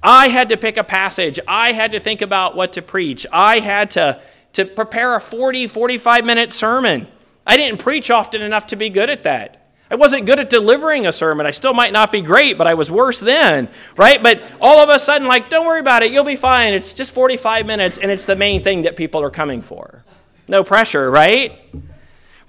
I 0.01 0.29
had 0.29 0.49
to 0.49 0.57
pick 0.57 0.77
a 0.77 0.83
passage, 0.83 1.39
I 1.45 1.73
had 1.73 1.91
to 1.91 1.99
think 1.99 2.21
about 2.21 2.55
what 2.55 2.73
to 2.73 2.81
preach, 2.81 3.25
I 3.33 3.59
had 3.59 3.91
to, 3.91 4.21
to 4.53 4.63
prepare 4.63 5.15
a 5.15 5.21
40, 5.21 5.67
45 5.67 6.25
minute 6.25 6.53
sermon. 6.53 7.07
I 7.45 7.57
didn't 7.57 7.81
preach 7.81 8.09
often 8.09 8.41
enough 8.41 8.67
to 8.67 8.77
be 8.77 8.89
good 8.89 9.09
at 9.09 9.23
that. 9.23 9.62
I 9.93 9.95
wasn't 9.95 10.25
good 10.25 10.39
at 10.39 10.49
delivering 10.49 11.05
a 11.05 11.13
sermon. 11.13 11.45
I 11.45 11.51
still 11.51 11.75
might 11.75 11.93
not 11.93 12.11
be 12.11 12.21
great, 12.21 12.57
but 12.57 12.65
I 12.65 12.73
was 12.73 12.89
worse 12.89 13.19
then, 13.19 13.69
right? 13.95 14.23
But 14.23 14.41
all 14.59 14.79
of 14.79 14.89
a 14.89 14.97
sudden, 14.97 15.27
like, 15.27 15.51
don't 15.51 15.67
worry 15.67 15.81
about 15.81 16.01
it. 16.01 16.11
You'll 16.11 16.23
be 16.23 16.35
fine. 16.35 16.73
It's 16.73 16.93
just 16.93 17.11
45 17.11 17.67
minutes, 17.67 17.99
and 17.99 18.09
it's 18.09 18.25
the 18.25 18.35
main 18.35 18.63
thing 18.63 18.81
that 18.81 18.95
people 18.95 19.21
are 19.21 19.29
coming 19.29 19.61
for. 19.61 20.03
No 20.47 20.63
pressure, 20.63 21.11
right? 21.11 21.61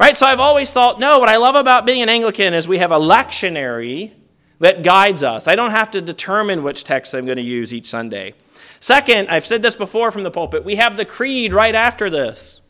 Right? 0.01 0.17
So 0.17 0.25
I've 0.25 0.41
always 0.41 0.73
thought, 0.73 0.99
no, 0.99 1.19
what 1.19 1.29
I 1.29 1.37
love 1.37 1.55
about 1.55 1.85
being 1.85 2.01
an 2.01 2.09
Anglican 2.09 2.55
is 2.55 2.67
we 2.67 2.79
have 2.79 2.93
a 2.93 2.99
lectionary 2.99 4.13
that 4.61 4.83
guides 4.83 5.23
us. 5.23 5.47
I 5.47 5.55
don't 5.55 5.73
have 5.73 5.91
to 5.91 6.01
determine 6.01 6.63
which 6.63 6.83
text 6.83 7.13
I'm 7.13 7.27
going 7.27 7.37
to 7.37 7.43
use 7.43 7.75
each 7.75 7.89
Sunday. 7.89 8.33
Second, 8.81 9.29
I've 9.29 9.45
said 9.45 9.61
this 9.61 9.77
before 9.77 10.11
from 10.11 10.23
the 10.23 10.31
pulpit, 10.31 10.65
we 10.65 10.77
have 10.77 10.97
the 10.97 11.05
creed 11.05 11.53
right 11.53 11.75
after 11.75 12.09
this. 12.09 12.63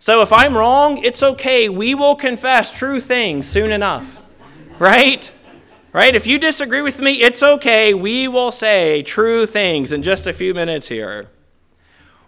So 0.00 0.22
if 0.22 0.32
I'm 0.32 0.56
wrong, 0.56 0.96
it's 0.96 1.22
okay. 1.22 1.68
We 1.68 1.94
will 1.94 2.16
confess 2.16 2.72
true 2.72 3.00
things 3.00 3.46
soon 3.46 3.70
enough. 3.70 4.22
Right? 4.78 5.30
Right? 5.92 6.16
If 6.16 6.26
you 6.26 6.38
disagree 6.38 6.80
with 6.80 7.00
me, 7.00 7.20
it's 7.20 7.42
okay. 7.42 7.92
We 7.92 8.26
will 8.26 8.50
say 8.50 9.02
true 9.02 9.44
things 9.44 9.92
in 9.92 10.02
just 10.02 10.26
a 10.26 10.32
few 10.32 10.54
minutes 10.54 10.88
here. 10.88 11.28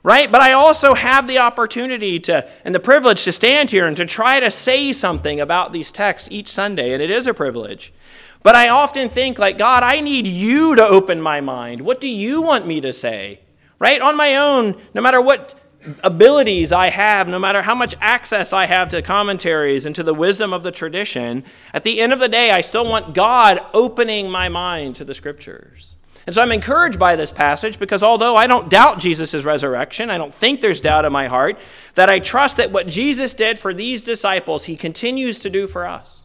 Right? 0.02 0.30
But 0.30 0.42
I 0.42 0.52
also 0.52 0.92
have 0.92 1.26
the 1.26 1.38
opportunity 1.38 2.20
to 2.20 2.46
and 2.62 2.74
the 2.74 2.80
privilege 2.80 3.24
to 3.24 3.32
stand 3.32 3.70
here 3.70 3.86
and 3.86 3.96
to 3.96 4.04
try 4.04 4.38
to 4.38 4.50
say 4.50 4.92
something 4.92 5.40
about 5.40 5.72
these 5.72 5.90
texts 5.90 6.28
each 6.30 6.48
Sunday, 6.50 6.92
and 6.92 7.02
it 7.02 7.10
is 7.10 7.26
a 7.26 7.32
privilege. 7.32 7.94
But 8.42 8.54
I 8.54 8.68
often 8.68 9.08
think, 9.08 9.38
like, 9.38 9.56
God, 9.56 9.82
I 9.82 10.00
need 10.00 10.26
you 10.26 10.76
to 10.76 10.84
open 10.86 11.22
my 11.22 11.40
mind. 11.40 11.80
What 11.80 12.02
do 12.02 12.08
you 12.08 12.42
want 12.42 12.66
me 12.66 12.82
to 12.82 12.92
say? 12.92 13.40
Right? 13.78 14.02
On 14.02 14.14
my 14.14 14.36
own, 14.36 14.78
no 14.92 15.00
matter 15.00 15.22
what 15.22 15.54
abilities 16.02 16.72
I 16.72 16.88
have, 16.90 17.28
no 17.28 17.38
matter 17.38 17.62
how 17.62 17.74
much 17.74 17.94
access 18.00 18.52
I 18.52 18.66
have 18.66 18.88
to 18.90 19.02
commentaries 19.02 19.86
and 19.86 19.94
to 19.96 20.02
the 20.02 20.14
wisdom 20.14 20.52
of 20.52 20.62
the 20.62 20.70
tradition, 20.70 21.44
at 21.74 21.82
the 21.82 22.00
end 22.00 22.12
of 22.12 22.18
the 22.18 22.28
day, 22.28 22.50
I 22.50 22.60
still 22.60 22.88
want 22.88 23.14
God 23.14 23.60
opening 23.74 24.30
my 24.30 24.48
mind 24.48 24.96
to 24.96 25.04
the 25.04 25.14
scriptures. 25.14 25.94
And 26.26 26.34
so 26.34 26.42
I'm 26.42 26.52
encouraged 26.52 26.98
by 26.98 27.16
this 27.16 27.32
passage 27.32 27.78
because 27.78 28.02
although 28.02 28.36
I 28.36 28.46
don't 28.46 28.70
doubt 28.70 29.00
Jesus' 29.00 29.42
resurrection, 29.42 30.08
I 30.08 30.18
don't 30.18 30.32
think 30.32 30.60
there's 30.60 30.80
doubt 30.80 31.04
in 31.04 31.12
my 31.12 31.26
heart, 31.26 31.58
that 31.94 32.08
I 32.08 32.20
trust 32.20 32.58
that 32.58 32.70
what 32.70 32.86
Jesus 32.86 33.34
did 33.34 33.58
for 33.58 33.74
these 33.74 34.02
disciples, 34.02 34.64
he 34.64 34.76
continues 34.76 35.38
to 35.40 35.50
do 35.50 35.66
for 35.66 35.86
us 35.86 36.24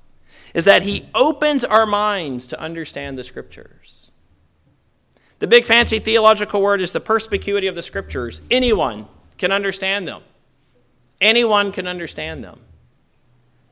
is 0.54 0.66
that 0.66 0.84
he 0.84 1.08
opens 1.14 1.64
our 1.64 1.86
minds 1.86 2.48
to 2.48 2.60
understand 2.60 3.18
the 3.18 3.24
scriptures. 3.24 4.10
The 5.40 5.48
big 5.48 5.66
fancy 5.66 6.00
theological 6.00 6.62
word 6.62 6.82
is 6.82 6.92
the 6.92 7.00
perspicuity 7.00 7.68
of 7.68 7.76
the 7.76 7.84
scriptures. 7.84 8.42
Anyone 8.50 9.08
can 9.38 9.52
understand 9.52 10.08
them. 10.08 10.22
Anyone 11.20 11.72
can 11.72 11.88
understand 11.88 12.44
them. 12.44 12.60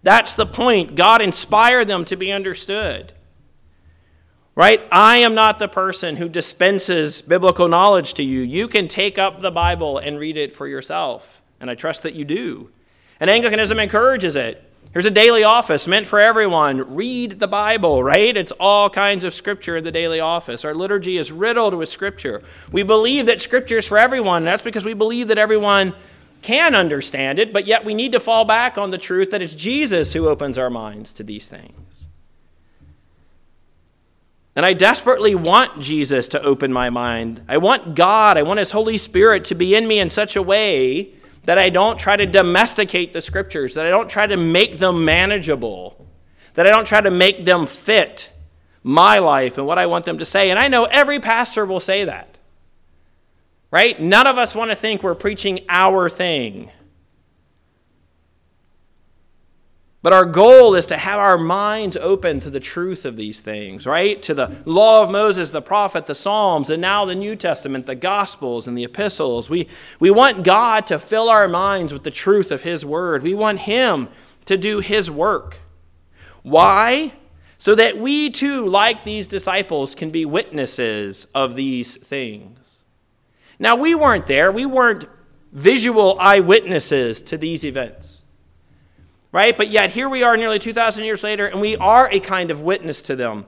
That's 0.03 0.36
the 0.36 0.45
point. 0.45 0.95
God 0.95 1.22
inspired 1.22 1.88
them 1.88 2.05
to 2.05 2.15
be 2.15 2.31
understood. 2.31 3.13
Right? 4.55 4.88
I 4.91 5.17
am 5.17 5.36
not 5.36 5.60
the 5.60 5.67
person 5.67 6.15
who 6.15 6.29
dispenses 6.29 7.22
biblical 7.22 7.67
knowledge 7.67 8.13
to 8.15 8.24
you. 8.24 8.41
You 8.41 8.67
can 8.67 8.88
take 8.88 9.17
up 9.17 9.41
the 9.41 9.51
Bible 9.51 9.98
and 9.98 10.17
read 10.17 10.38
it 10.38 10.55
for 10.55 10.67
yourself. 10.67 11.41
And 11.60 11.69
I 11.69 11.75
trust 11.75 12.03
that 12.03 12.15
you 12.15 12.24
do. 12.24 12.69
And 13.19 13.29
Anglicanism 13.29 13.79
encourages 13.79 14.36
it. 14.36 14.63
Here's 14.96 15.06
a 15.06 15.12
daily 15.12 15.44
office 15.44 15.88
meant 15.88 16.08
for 16.08 16.22
everyone. 16.22 16.96
Read 16.96 17.38
the 17.38 17.50
Bible, 17.50 18.02
right? 18.02 18.38
It's 18.38 18.54
all 18.54 18.90
kinds 18.90 19.25
of 19.25 19.34
scripture 19.34 19.75
in 19.75 19.84
the 19.84 19.92
daily 19.92 20.22
office. 20.22 20.64
Our 20.64 20.74
liturgy 20.74 21.18
is 21.18 21.34
riddled 21.34 21.74
with 21.74 21.90
scripture. 21.90 22.42
We 22.72 22.82
believe 22.82 23.25
that 23.25 23.42
scripture 23.42 23.80
is 23.80 23.86
for 23.86 23.98
everyone. 23.98 24.46
That's 24.46 24.64
because 24.64 24.86
we 24.86 24.94
believe 24.94 25.28
that 25.28 25.38
everyone 25.38 25.94
can 26.44 26.75
understand 26.75 27.40
it, 27.40 27.52
but 27.52 27.68
yet 27.68 27.84
we 27.84 27.94
need 27.94 28.14
to 28.14 28.22
fall 28.22 28.46
back 28.46 28.78
on 28.78 28.90
the 28.90 28.98
truth 28.98 29.32
that 29.32 29.42
it's 29.42 29.54
Jesus 29.54 30.14
who 30.14 30.30
opens 30.30 30.58
our 30.58 30.70
minds 30.70 31.12
to 31.12 31.24
these 31.24 31.50
things. 31.50 32.08
And 34.56 34.66
I 34.66 34.72
desperately 34.72 35.36
want 35.36 35.82
Jesus 35.82 36.30
to 36.30 36.42
open 36.42 36.72
my 36.72 36.90
mind. 36.90 37.42
I 37.50 37.58
want 37.58 37.96
God, 37.96 38.38
I 38.38 38.44
want 38.44 38.60
His 38.60 38.72
Holy 38.72 38.98
Spirit 38.98 39.44
to 39.46 39.56
be 39.56 39.75
in 39.75 39.90
me 39.90 40.00
in 40.00 40.10
such 40.10 40.38
a 40.38 40.42
way 40.42 41.16
that 41.46 41.58
I 41.58 41.70
don't 41.70 42.00
try 42.00 42.16
to 42.16 42.25
domesticate 42.25 43.14
the 43.14 43.22
scriptures, 43.22 43.75
that 43.75 43.86
I 43.86 43.90
don't 43.90 44.10
try 44.10 44.28
to 44.28 44.38
make 44.38 44.78
them 44.78 45.06
manageable, 45.06 46.06
that 46.56 46.66
I 46.68 46.70
don't 46.70 46.88
try 46.88 47.02
to 47.02 47.12
make 47.12 47.46
them 47.46 47.66
fit 47.68 48.32
my 48.84 49.20
life 49.20 49.58
and 49.58 49.66
what 49.66 49.80
I 49.80 49.86
want 49.86 50.06
them 50.06 50.20
to 50.20 50.25
say. 50.25 50.50
And 50.50 50.60
I 50.60 50.68
know 50.68 50.86
every 50.86 51.20
pastor 51.20 51.66
will 51.66 51.80
say 51.80 52.06
that, 52.06 52.38
right? 53.72 54.00
None 54.00 54.28
of 54.28 54.38
us 54.38 54.56
want 54.56 54.72
to 54.72 54.75
think 54.75 55.04
we're 55.04 55.16
preaching 55.16 55.66
our 55.70 56.10
thing. 56.10 56.70
But 60.05 60.13
our 60.13 60.25
goal 60.25 60.75
is 60.75 60.85
to 60.85 60.97
have 60.97 61.17
our 61.17 61.35
minds 61.35 61.97
open 61.97 62.39
to 62.41 62.51
the 62.51 62.59
truth 62.59 63.05
of 63.05 63.17
these 63.17 63.41
things, 63.41 63.88
right? 63.88 64.21
To 64.21 64.35
the 64.35 64.55
law 64.63 65.01
of 65.01 65.09
Moses, 65.09 65.50
the 65.50 65.63
prophet, 65.63 66.05
the 66.05 66.13
Psalms, 66.13 66.69
and 66.69 66.79
now 66.79 67.05
the 67.05 67.15
New 67.15 67.35
Testament, 67.35 67.88
the 67.88 67.95
Gospels 67.95 68.67
and 68.67 68.77
the 68.77 68.83
epistles. 68.83 69.50
We, 69.50 69.67
we 70.00 70.12
want 70.12 70.43
God 70.43 70.85
to 70.85 71.00
fill 71.00 71.27
our 71.27 71.47
minds 71.47 71.91
with 71.91 72.03
the 72.03 72.12
truth 72.12 72.51
of 72.51 72.62
His 72.62 72.85
Word. 72.85 73.24
We 73.24 73.33
want 73.33 73.62
Him 73.62 74.09
to 74.45 74.57
do 74.57 74.79
His 74.79 75.09
work. 75.09 75.57
Why? 76.43 77.13
So 77.57 77.74
that 77.74 77.97
we 77.97 78.29
too, 78.29 78.67
like 78.67 79.05
these 79.05 79.25
disciples, 79.25 79.95
can 79.95 80.12
be 80.12 80.24
witnesses 80.24 81.25
of 81.33 81.55
these 81.55 81.97
things. 81.97 82.83
Now, 83.57 83.75
we 83.75 83.95
weren't 83.95 84.27
there, 84.27 84.51
we 84.51 84.67
weren't 84.67 85.05
visual 85.51 86.15
eyewitnesses 86.19 87.24
to 87.24 87.39
these 87.39 87.65
events 87.65 88.21
right? 89.36 89.58
But 89.58 89.68
yet 89.68 89.89
here 89.89 90.08
we 90.08 90.24
are 90.24 90.38
nearly 90.38 90.60
2,000 90.60 91.04
years 91.04 91.22
later, 91.22 91.46
and 91.46 91.60
we 91.60 91.75
are 91.75 92.10
a 92.10 92.22
kind 92.22 92.51
of 92.51 92.62
witness 92.62 93.01
to 93.01 93.18
them. 93.18 93.46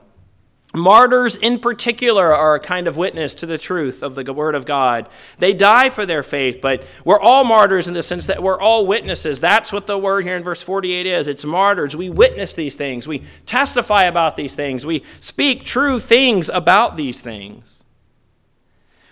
Martyrs, 0.74 1.34
in 1.34 1.58
particular, 1.58 2.34
are 2.34 2.56
a 2.56 2.60
kind 2.60 2.86
of 2.86 2.98
witness 2.98 3.32
to 3.32 3.46
the 3.46 3.56
truth 3.56 4.02
of 4.02 4.14
the 4.14 4.30
Word 4.34 4.54
of 4.54 4.66
God. 4.66 5.08
They 5.38 5.54
die 5.54 5.88
for 5.88 6.04
their 6.04 6.22
faith, 6.22 6.58
but 6.60 6.84
we're 7.06 7.18
all 7.18 7.42
martyrs 7.42 7.88
in 7.88 7.94
the 7.94 8.02
sense 8.02 8.26
that 8.26 8.42
we're 8.42 8.60
all 8.60 8.86
witnesses. 8.86 9.40
That's 9.40 9.72
what 9.72 9.86
the 9.86 9.96
word 9.96 10.26
here 10.26 10.36
in 10.36 10.42
verse 10.42 10.60
48 10.60 11.06
is. 11.06 11.26
It's 11.26 11.46
martyrs. 11.46 11.96
We 11.96 12.10
witness 12.10 12.52
these 12.52 12.76
things, 12.76 13.08
we 13.08 13.22
testify 13.46 14.04
about 14.04 14.36
these 14.36 14.54
things, 14.54 14.84
we 14.84 15.04
speak 15.20 15.64
true 15.64 16.00
things 16.00 16.50
about 16.50 16.98
these 16.98 17.22
things. 17.22 17.82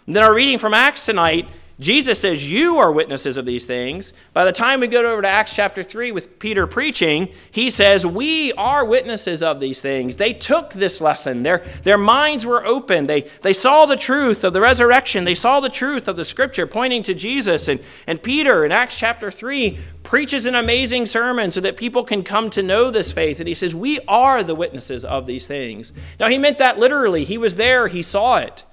And 0.06 0.14
then 0.14 0.24
our 0.24 0.34
reading 0.34 0.58
from 0.58 0.74
Acts 0.74 1.06
tonight 1.06 1.48
Jesus 1.78 2.18
says, 2.18 2.50
You 2.50 2.78
are 2.78 2.90
witnesses 2.90 3.36
of 3.36 3.44
these 3.44 3.66
things. 3.66 4.14
By 4.32 4.46
the 4.46 4.52
time 4.52 4.80
we 4.80 4.86
go 4.86 5.12
over 5.12 5.20
to 5.20 5.28
Acts 5.28 5.54
chapter 5.54 5.82
3 5.82 6.10
with 6.10 6.38
Peter 6.38 6.66
preaching, 6.66 7.28
he 7.50 7.68
says, 7.68 8.06
We 8.06 8.54
are 8.54 8.82
witnesses 8.82 9.42
of 9.42 9.60
these 9.60 9.82
things. 9.82 10.16
They 10.16 10.32
took 10.32 10.72
this 10.72 11.02
lesson, 11.02 11.42
their, 11.42 11.66
their 11.82 11.98
minds 11.98 12.46
were 12.46 12.64
open. 12.64 13.06
They, 13.06 13.28
they 13.42 13.52
saw 13.52 13.84
the 13.84 13.96
truth 13.96 14.42
of 14.42 14.54
the 14.54 14.60
resurrection, 14.60 15.24
they 15.24 15.34
saw 15.34 15.60
the 15.60 15.68
truth 15.68 16.08
of 16.08 16.16
the 16.16 16.24
scripture 16.24 16.66
pointing 16.66 17.02
to 17.04 17.14
Jesus. 17.14 17.68
And, 17.68 17.80
and 18.06 18.22
Peter 18.22 18.64
in 18.64 18.72
Acts 18.72 18.96
chapter 18.96 19.30
3 19.30 19.78
preaches 20.02 20.46
an 20.46 20.54
amazing 20.54 21.04
sermon 21.04 21.50
so 21.50 21.60
that 21.60 21.76
people 21.76 22.04
can 22.04 22.22
come 22.22 22.48
to 22.50 22.62
know 22.62 22.90
this 22.90 23.12
faith. 23.12 23.38
And 23.38 23.48
he 23.48 23.54
says, 23.54 23.74
We 23.74 24.00
are 24.08 24.42
the 24.42 24.54
witnesses 24.54 25.04
of 25.04 25.26
these 25.26 25.46
things. 25.46 25.92
Now, 26.18 26.28
he 26.28 26.38
meant 26.38 26.56
that 26.56 26.78
literally. 26.78 27.24
He 27.24 27.36
was 27.36 27.56
there, 27.56 27.88
he 27.88 28.02
saw 28.02 28.38
it. 28.38 28.64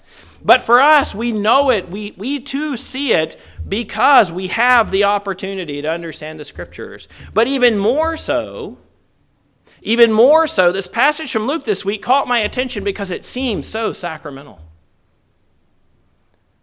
But 0.43 0.61
for 0.61 0.81
us, 0.81 1.15
we 1.15 1.31
know 1.31 1.69
it. 1.69 1.89
We, 1.89 2.13
we 2.17 2.39
too 2.39 2.75
see 2.75 3.13
it 3.13 3.39
because 3.67 4.31
we 4.31 4.47
have 4.47 4.91
the 4.91 5.05
opportunity 5.05 5.81
to 5.81 5.89
understand 5.89 6.39
the 6.39 6.45
scriptures. 6.45 7.07
But 7.33 7.47
even 7.47 7.77
more 7.77 8.17
so, 8.17 8.77
even 9.81 10.11
more 10.11 10.47
so, 10.47 10.71
this 10.71 10.87
passage 10.87 11.31
from 11.31 11.47
Luke 11.47 11.63
this 11.63 11.85
week 11.85 12.01
caught 12.01 12.27
my 12.27 12.39
attention 12.39 12.83
because 12.83 13.09
it 13.09 13.23
seems 13.23 13.67
so 13.67 13.93
sacramental. 13.93 14.59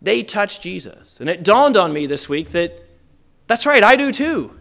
They 0.02 0.22
touched 0.22 0.62
Jesus. 0.62 1.20
And 1.20 1.28
it 1.28 1.42
dawned 1.42 1.76
on 1.76 1.92
me 1.92 2.06
this 2.06 2.28
week 2.28 2.50
that 2.50 2.82
that's 3.46 3.66
right, 3.66 3.82
I 3.82 3.96
do 3.96 4.12
too. 4.12 4.56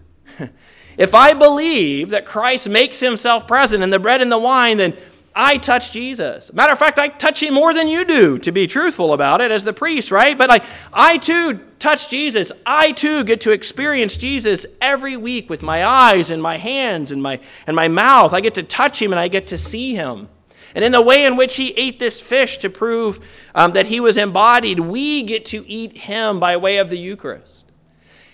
if 0.97 1.13
I 1.13 1.33
believe 1.33 2.09
that 2.09 2.25
Christ 2.25 2.67
makes 2.67 2.99
himself 2.99 3.47
present 3.47 3.83
in 3.83 3.89
the 3.89 3.99
bread 3.99 4.21
and 4.21 4.31
the 4.31 4.39
wine, 4.39 4.77
then 4.77 4.97
I 5.35 5.57
touch 5.57 5.91
Jesus. 5.91 6.51
Matter 6.53 6.73
of 6.73 6.79
fact, 6.79 6.99
I 6.99 7.07
touch 7.07 7.41
him 7.41 7.53
more 7.53 7.73
than 7.73 7.87
you 7.87 8.05
do, 8.05 8.37
to 8.39 8.51
be 8.51 8.67
truthful 8.67 9.13
about 9.13 9.41
it, 9.41 9.51
as 9.51 9.63
the 9.63 9.73
priest, 9.73 10.11
right? 10.11 10.37
But 10.37 10.49
like, 10.49 10.63
I 10.91 11.17
too 11.17 11.59
touch 11.79 12.09
Jesus. 12.09 12.51
I 12.65 12.91
too 12.91 13.23
get 13.23 13.41
to 13.41 13.51
experience 13.51 14.17
Jesus 14.17 14.65
every 14.81 15.17
week 15.17 15.49
with 15.49 15.61
my 15.61 15.85
eyes 15.85 16.29
and 16.29 16.41
my 16.41 16.57
hands 16.57 17.11
and 17.11 17.21
my, 17.21 17.39
and 17.67 17.75
my 17.75 17.87
mouth. 17.87 18.33
I 18.33 18.41
get 18.41 18.55
to 18.55 18.63
touch 18.63 19.01
him 19.01 19.11
and 19.11 19.19
I 19.19 19.27
get 19.27 19.47
to 19.47 19.57
see 19.57 19.95
him. 19.95 20.29
And 20.75 20.83
in 20.83 20.91
the 20.91 21.01
way 21.01 21.25
in 21.25 21.35
which 21.35 21.55
he 21.55 21.71
ate 21.71 21.99
this 21.99 22.19
fish 22.19 22.57
to 22.59 22.69
prove 22.69 23.19
um, 23.55 23.73
that 23.73 23.87
he 23.87 23.99
was 23.99 24.17
embodied, 24.17 24.79
we 24.79 25.23
get 25.23 25.45
to 25.45 25.67
eat 25.67 25.97
him 25.97 26.39
by 26.39 26.57
way 26.57 26.77
of 26.77 26.89
the 26.89 26.97
Eucharist. 26.97 27.68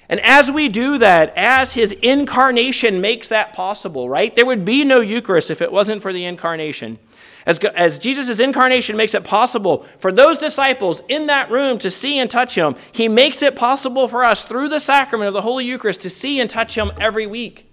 And 0.07 0.19
as 0.19 0.51
we 0.51 0.69
do 0.69 0.97
that, 0.99 1.33
as 1.35 1.73
his 1.73 1.91
incarnation 1.91 3.01
makes 3.01 3.29
that 3.29 3.53
possible, 3.53 4.07
right? 4.07 4.35
There 4.35 4.45
would 4.45 4.65
be 4.65 4.83
no 4.83 5.01
Eucharist 5.01 5.49
if 5.49 5.61
it 5.61 5.71
wasn't 5.71 6.01
for 6.01 6.13
the 6.13 6.25
incarnation. 6.25 6.99
As, 7.45 7.59
as 7.59 7.99
Jesus' 7.99 8.39
incarnation 8.39 8.97
makes 8.97 9.13
it 9.13 9.23
possible 9.23 9.85
for 9.99 10.11
those 10.11 10.37
disciples 10.37 11.01
in 11.07 11.27
that 11.27 11.51
room 11.51 11.77
to 11.79 11.91
see 11.91 12.19
and 12.19 12.29
touch 12.29 12.55
him, 12.55 12.75
he 12.91 13.07
makes 13.07 13.41
it 13.41 13.55
possible 13.55 14.07
for 14.07 14.23
us 14.23 14.45
through 14.45 14.69
the 14.69 14.79
sacrament 14.79 15.27
of 15.27 15.33
the 15.33 15.41
Holy 15.41 15.65
Eucharist 15.65 16.01
to 16.01 16.09
see 16.09 16.39
and 16.39 16.49
touch 16.49 16.75
him 16.75 16.91
every 16.99 17.27
week. 17.27 17.71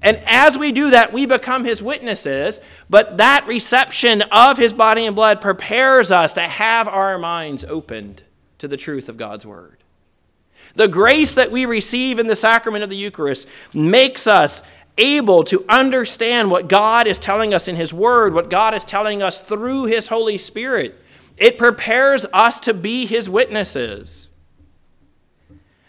And 0.00 0.16
as 0.26 0.56
we 0.56 0.72
do 0.72 0.90
that, 0.90 1.12
we 1.12 1.26
become 1.26 1.64
his 1.64 1.82
witnesses. 1.82 2.60
But 2.88 3.18
that 3.18 3.46
reception 3.46 4.22
of 4.30 4.56
his 4.56 4.72
body 4.72 5.06
and 5.06 5.16
blood 5.16 5.40
prepares 5.40 6.12
us 6.12 6.34
to 6.34 6.42
have 6.42 6.86
our 6.88 7.18
minds 7.18 7.64
opened 7.64 8.22
to 8.58 8.68
the 8.68 8.76
truth 8.76 9.08
of 9.08 9.16
God's 9.16 9.44
word. 9.44 9.82
The 10.78 10.86
grace 10.86 11.34
that 11.34 11.50
we 11.50 11.66
receive 11.66 12.20
in 12.20 12.28
the 12.28 12.36
sacrament 12.36 12.84
of 12.84 12.88
the 12.88 12.94
Eucharist 12.96 13.48
makes 13.74 14.28
us 14.28 14.62
able 14.96 15.42
to 15.42 15.64
understand 15.68 16.52
what 16.52 16.68
God 16.68 17.08
is 17.08 17.18
telling 17.18 17.52
us 17.52 17.66
in 17.66 17.74
his 17.74 17.92
word, 17.92 18.32
what 18.32 18.48
God 18.48 18.74
is 18.74 18.84
telling 18.84 19.20
us 19.20 19.40
through 19.40 19.86
his 19.86 20.06
Holy 20.06 20.38
Spirit. 20.38 20.94
It 21.36 21.58
prepares 21.58 22.26
us 22.32 22.60
to 22.60 22.72
be 22.74 23.06
his 23.06 23.28
witnesses. 23.28 24.30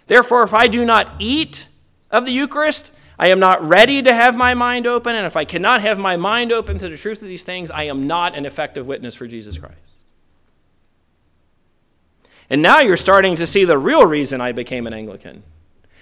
Therefore, 0.07 0.41
if 0.41 0.55
I 0.55 0.67
do 0.67 0.83
not 0.83 1.13
eat 1.19 1.67
of 2.09 2.25
the 2.25 2.31
Eucharist, 2.31 2.91
I 3.19 3.27
am 3.27 3.39
not 3.39 3.63
ready 3.63 4.01
to 4.01 4.11
have 4.11 4.35
my 4.35 4.55
mind 4.55 4.87
open, 4.87 5.15
and 5.15 5.27
if 5.27 5.35
I 5.35 5.45
cannot 5.45 5.81
have 5.81 5.99
my 5.99 6.17
mind 6.17 6.51
open 6.51 6.79
to 6.79 6.89
the 6.89 6.97
truth 6.97 7.21
of 7.21 7.27
these 7.27 7.43
things, 7.43 7.69
I 7.69 7.83
am 7.83 8.07
not 8.07 8.35
an 8.35 8.47
effective 8.47 8.87
witness 8.87 9.13
for 9.13 9.27
Jesus 9.27 9.59
Christ. 9.59 9.88
And 12.49 12.61
now 12.61 12.79
you're 12.79 12.97
starting 12.97 13.35
to 13.35 13.47
see 13.47 13.63
the 13.63 13.77
real 13.77 14.05
reason 14.05 14.41
I 14.41 14.51
became 14.51 14.87
an 14.87 14.93
Anglican. 14.93 15.43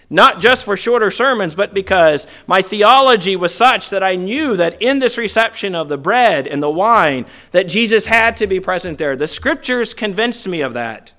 Not 0.09 0.39
just 0.39 0.63
for 0.63 0.77
shorter 0.77 1.11
sermons, 1.11 1.53
but 1.53 1.73
because 1.73 2.27
my 2.47 2.61
theology 2.61 3.35
was 3.35 3.53
such 3.53 3.89
that 3.89 4.03
I 4.03 4.15
knew 4.15 4.55
that 4.55 4.81
in 4.81 4.99
this 4.99 5.17
reception 5.17 5.75
of 5.75 5.89
the 5.89 5.97
bread 5.97 6.47
and 6.47 6.63
the 6.63 6.69
wine, 6.69 7.25
that 7.51 7.67
Jesus 7.67 8.05
had 8.05 8.37
to 8.37 8.47
be 8.47 8.61
present 8.61 8.97
there. 8.97 9.17
The 9.17 9.27
scriptures 9.27 9.93
convinced 9.93 10.47
me 10.47 10.61
of 10.61 10.73
that. 10.75 11.11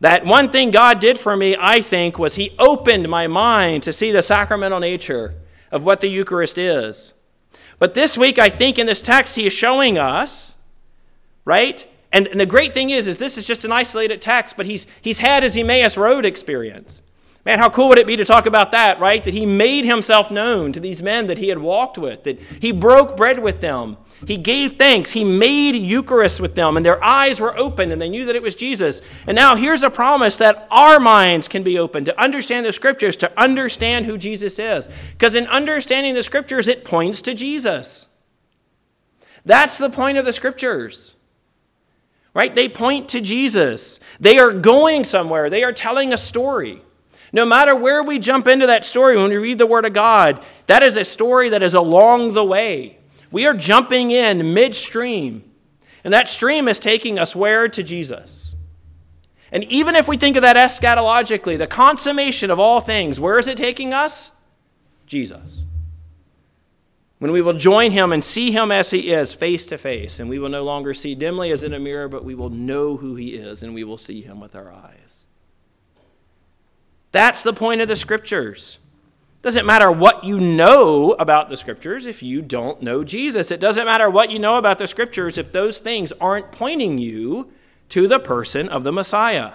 That 0.00 0.26
one 0.26 0.50
thing 0.50 0.72
God 0.72 0.98
did 0.98 1.16
for 1.16 1.36
me, 1.36 1.56
I 1.58 1.80
think, 1.80 2.18
was 2.18 2.34
He 2.34 2.56
opened 2.58 3.08
my 3.08 3.28
mind 3.28 3.84
to 3.84 3.92
see 3.92 4.10
the 4.10 4.22
sacramental 4.22 4.80
nature 4.80 5.36
of 5.70 5.84
what 5.84 6.00
the 6.00 6.08
Eucharist 6.08 6.58
is. 6.58 7.14
But 7.78 7.94
this 7.94 8.18
week, 8.18 8.38
I 8.38 8.50
think 8.50 8.78
in 8.78 8.86
this 8.86 9.00
text, 9.00 9.36
He 9.36 9.46
is 9.46 9.52
showing 9.52 9.96
us, 9.96 10.56
right? 11.44 11.86
And, 12.14 12.26
and 12.28 12.40
the 12.40 12.46
great 12.46 12.72
thing 12.72 12.90
is, 12.90 13.06
is 13.06 13.18
this 13.18 13.36
is 13.36 13.44
just 13.44 13.66
an 13.66 13.72
isolated 13.72 14.22
text, 14.22 14.56
but 14.56 14.64
He's, 14.64 14.86
he's 15.02 15.18
had 15.18 15.42
His 15.42 15.56
Emmaus 15.56 15.98
Road 15.98 16.24
experience. 16.24 17.02
Man, 17.44 17.58
how 17.58 17.68
cool 17.68 17.88
would 17.88 17.98
it 17.98 18.06
be 18.06 18.16
to 18.16 18.24
talk 18.24 18.46
about 18.46 18.72
that, 18.72 18.98
right? 19.00 19.22
That 19.22 19.34
he 19.34 19.44
made 19.44 19.84
himself 19.84 20.30
known 20.30 20.72
to 20.72 20.80
these 20.80 21.02
men 21.02 21.26
that 21.26 21.36
he 21.36 21.48
had 21.50 21.58
walked 21.58 21.98
with, 21.98 22.24
that 22.24 22.40
he 22.40 22.72
broke 22.72 23.18
bread 23.18 23.38
with 23.38 23.60
them, 23.60 23.98
he 24.26 24.36
gave 24.36 24.78
thanks. 24.78 25.10
He 25.10 25.24
made 25.24 25.74
Eucharist 25.74 26.40
with 26.40 26.54
them, 26.54 26.76
and 26.76 26.86
their 26.86 27.02
eyes 27.02 27.40
were 27.40 27.56
open, 27.56 27.92
and 27.92 28.00
they 28.00 28.08
knew 28.08 28.24
that 28.26 28.36
it 28.36 28.42
was 28.42 28.54
Jesus. 28.54 29.02
And 29.26 29.34
now 29.34 29.56
here's 29.56 29.82
a 29.82 29.90
promise 29.90 30.36
that 30.36 30.66
our 30.70 30.98
minds 30.98 31.48
can 31.48 31.62
be 31.62 31.78
open 31.78 32.04
to 32.06 32.20
understand 32.20 32.64
the 32.64 32.72
Scriptures, 32.72 33.16
to 33.16 33.40
understand 33.40 34.06
who 34.06 34.16
Jesus 34.16 34.58
is. 34.58 34.88
Because 35.12 35.34
in 35.34 35.46
understanding 35.48 36.14
the 36.14 36.22
Scriptures, 36.22 36.68
it 36.68 36.84
points 36.84 37.22
to 37.22 37.34
Jesus. 37.34 38.06
That's 39.44 39.78
the 39.78 39.90
point 39.90 40.16
of 40.16 40.24
the 40.24 40.32
Scriptures. 40.32 41.14
Right? 42.34 42.54
They 42.54 42.68
point 42.68 43.08
to 43.10 43.20
Jesus. 43.20 44.00
They 44.18 44.38
are 44.38 44.52
going 44.52 45.04
somewhere, 45.04 45.48
they 45.48 45.64
are 45.64 45.72
telling 45.72 46.12
a 46.12 46.18
story. 46.18 46.82
No 47.32 47.44
matter 47.44 47.74
where 47.74 48.02
we 48.02 48.20
jump 48.20 48.46
into 48.46 48.66
that 48.68 48.84
story 48.84 49.16
when 49.16 49.30
we 49.30 49.36
read 49.36 49.58
the 49.58 49.66
Word 49.66 49.84
of 49.84 49.92
God, 49.92 50.44
that 50.68 50.84
is 50.84 50.96
a 50.96 51.04
story 51.04 51.48
that 51.48 51.64
is 51.64 51.74
along 51.74 52.34
the 52.34 52.44
way. 52.44 52.98
We 53.32 53.46
are 53.46 53.54
jumping 53.54 54.12
in 54.12 54.54
midstream, 54.54 55.42
and 56.04 56.14
that 56.14 56.28
stream 56.28 56.68
is 56.68 56.78
taking 56.78 57.18
us 57.18 57.34
where? 57.34 57.68
To 57.68 57.82
Jesus. 57.82 58.54
And 59.50 59.64
even 59.64 59.96
if 59.96 60.06
we 60.06 60.16
think 60.16 60.36
of 60.36 60.42
that 60.42 60.56
eschatologically, 60.56 61.58
the 61.58 61.66
consummation 61.66 62.50
of 62.50 62.60
all 62.60 62.80
things, 62.80 63.18
where 63.18 63.38
is 63.38 63.48
it 63.48 63.56
taking 63.56 63.92
us? 63.92 64.30
Jesus. 65.06 65.66
When 67.18 67.32
we 67.32 67.42
will 67.42 67.54
join 67.54 67.92
him 67.92 68.12
and 68.12 68.24
see 68.24 68.50
him 68.50 68.72
as 68.72 68.90
he 68.90 69.12
is, 69.12 69.32
face 69.32 69.66
to 69.66 69.78
face, 69.78 70.20
and 70.20 70.28
we 70.28 70.38
will 70.38 70.48
no 70.48 70.64
longer 70.64 70.92
see 70.92 71.14
dimly 71.14 71.52
as 71.52 71.62
in 71.62 71.72
a 71.72 71.78
mirror, 71.78 72.08
but 72.08 72.24
we 72.24 72.34
will 72.34 72.50
know 72.50 72.96
who 72.96 73.14
he 73.14 73.34
is 73.34 73.62
and 73.62 73.72
we 73.72 73.84
will 73.84 73.98
see 73.98 74.20
him 74.20 74.40
with 74.40 74.54
our 74.54 74.72
eyes. 74.72 75.26
That's 77.12 77.42
the 77.42 77.52
point 77.52 77.80
of 77.80 77.88
the 77.88 77.96
scriptures. 77.96 78.78
Doesn't 79.40 79.66
matter 79.66 79.92
what 79.92 80.24
you 80.24 80.40
know 80.40 81.12
about 81.12 81.48
the 81.48 81.56
scriptures 81.56 82.06
if 82.06 82.22
you 82.22 82.42
don't 82.42 82.82
know 82.82 83.04
Jesus. 83.04 83.50
It 83.50 83.60
doesn't 83.60 83.84
matter 83.84 84.08
what 84.10 84.30
you 84.30 84.38
know 84.38 84.56
about 84.56 84.78
the 84.78 84.88
scriptures 84.88 85.38
if 85.38 85.52
those 85.52 85.78
things 85.78 86.12
aren't 86.12 86.50
pointing 86.50 86.98
you 86.98 87.52
to 87.90 88.08
the 88.08 88.18
person 88.18 88.68
of 88.68 88.84
the 88.84 88.92
Messiah. 88.92 89.52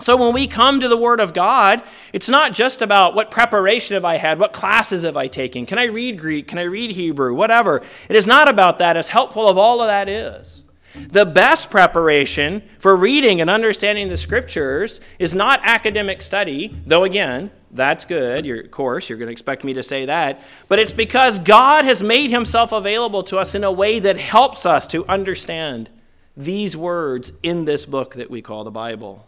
So 0.00 0.16
when 0.16 0.34
we 0.34 0.46
come 0.46 0.80
to 0.80 0.88
the 0.88 0.96
Word 0.96 1.20
of 1.20 1.32
God, 1.32 1.82
it's 2.12 2.28
not 2.28 2.52
just 2.52 2.82
about 2.82 3.14
what 3.14 3.30
preparation 3.30 3.94
have 3.94 4.04
I 4.04 4.16
had, 4.16 4.40
what 4.40 4.52
classes 4.52 5.02
have 5.02 5.16
I 5.16 5.28
taken, 5.28 5.66
can 5.66 5.78
I 5.78 5.84
read 5.84 6.18
Greek, 6.18 6.48
can 6.48 6.58
I 6.58 6.62
read 6.62 6.90
Hebrew, 6.90 7.34
whatever. 7.34 7.82
It 8.08 8.16
is 8.16 8.26
not 8.26 8.48
about 8.48 8.80
that, 8.80 8.96
as 8.96 9.08
helpful 9.08 9.48
of 9.48 9.56
all 9.56 9.80
of 9.80 9.86
that 9.86 10.08
is. 10.08 10.66
The 10.94 11.26
best 11.26 11.70
preparation 11.70 12.62
for 12.78 12.94
reading 12.94 13.40
and 13.40 13.50
understanding 13.50 14.08
the 14.08 14.16
Scriptures 14.16 15.00
is 15.18 15.34
not 15.34 15.60
academic 15.62 16.22
study, 16.22 16.76
though 16.86 17.04
again, 17.04 17.50
that's 17.72 18.04
good. 18.04 18.46
Your, 18.46 18.62
course, 18.68 19.08
you're 19.08 19.18
going 19.18 19.26
to 19.26 19.32
expect 19.32 19.64
me 19.64 19.74
to 19.74 19.82
say 19.82 20.06
that. 20.06 20.40
But 20.68 20.78
it's 20.78 20.92
because 20.92 21.40
God 21.40 21.84
has 21.84 22.02
made 22.02 22.30
himself 22.30 22.70
available 22.70 23.24
to 23.24 23.38
us 23.38 23.56
in 23.56 23.64
a 23.64 23.72
way 23.72 23.98
that 23.98 24.16
helps 24.16 24.64
us 24.64 24.86
to 24.88 25.04
understand 25.06 25.90
these 26.36 26.76
words 26.76 27.32
in 27.42 27.64
this 27.64 27.86
book 27.86 28.14
that 28.14 28.30
we 28.30 28.42
call 28.42 28.62
the 28.62 28.70
Bible. 28.70 29.26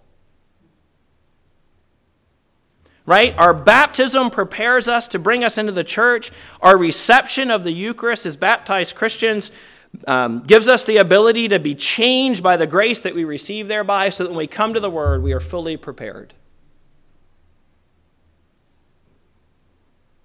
Right? 3.06 3.38
Our 3.38 3.54
baptism 3.54 4.30
prepares 4.30 4.88
us 4.88 5.06
to 5.08 5.18
bring 5.20 5.44
us 5.44 5.58
into 5.58 5.72
the 5.72 5.84
church. 5.84 6.32
Our 6.60 6.76
reception 6.76 7.52
of 7.52 7.62
the 7.62 7.70
Eucharist 7.70 8.26
as 8.26 8.36
baptized 8.36 8.96
Christians 8.96 9.52
um, 10.06 10.42
gives 10.42 10.68
us 10.68 10.84
the 10.84 10.96
ability 10.96 11.48
to 11.48 11.60
be 11.60 11.74
changed 11.74 12.42
by 12.42 12.56
the 12.56 12.66
grace 12.66 13.00
that 13.00 13.14
we 13.14 13.24
receive 13.24 13.68
thereby 13.68 14.10
so 14.10 14.24
that 14.24 14.30
when 14.30 14.38
we 14.38 14.46
come 14.48 14.74
to 14.74 14.80
the 14.80 14.90
Word, 14.90 15.22
we 15.22 15.32
are 15.32 15.40
fully 15.40 15.76
prepared. 15.76 16.34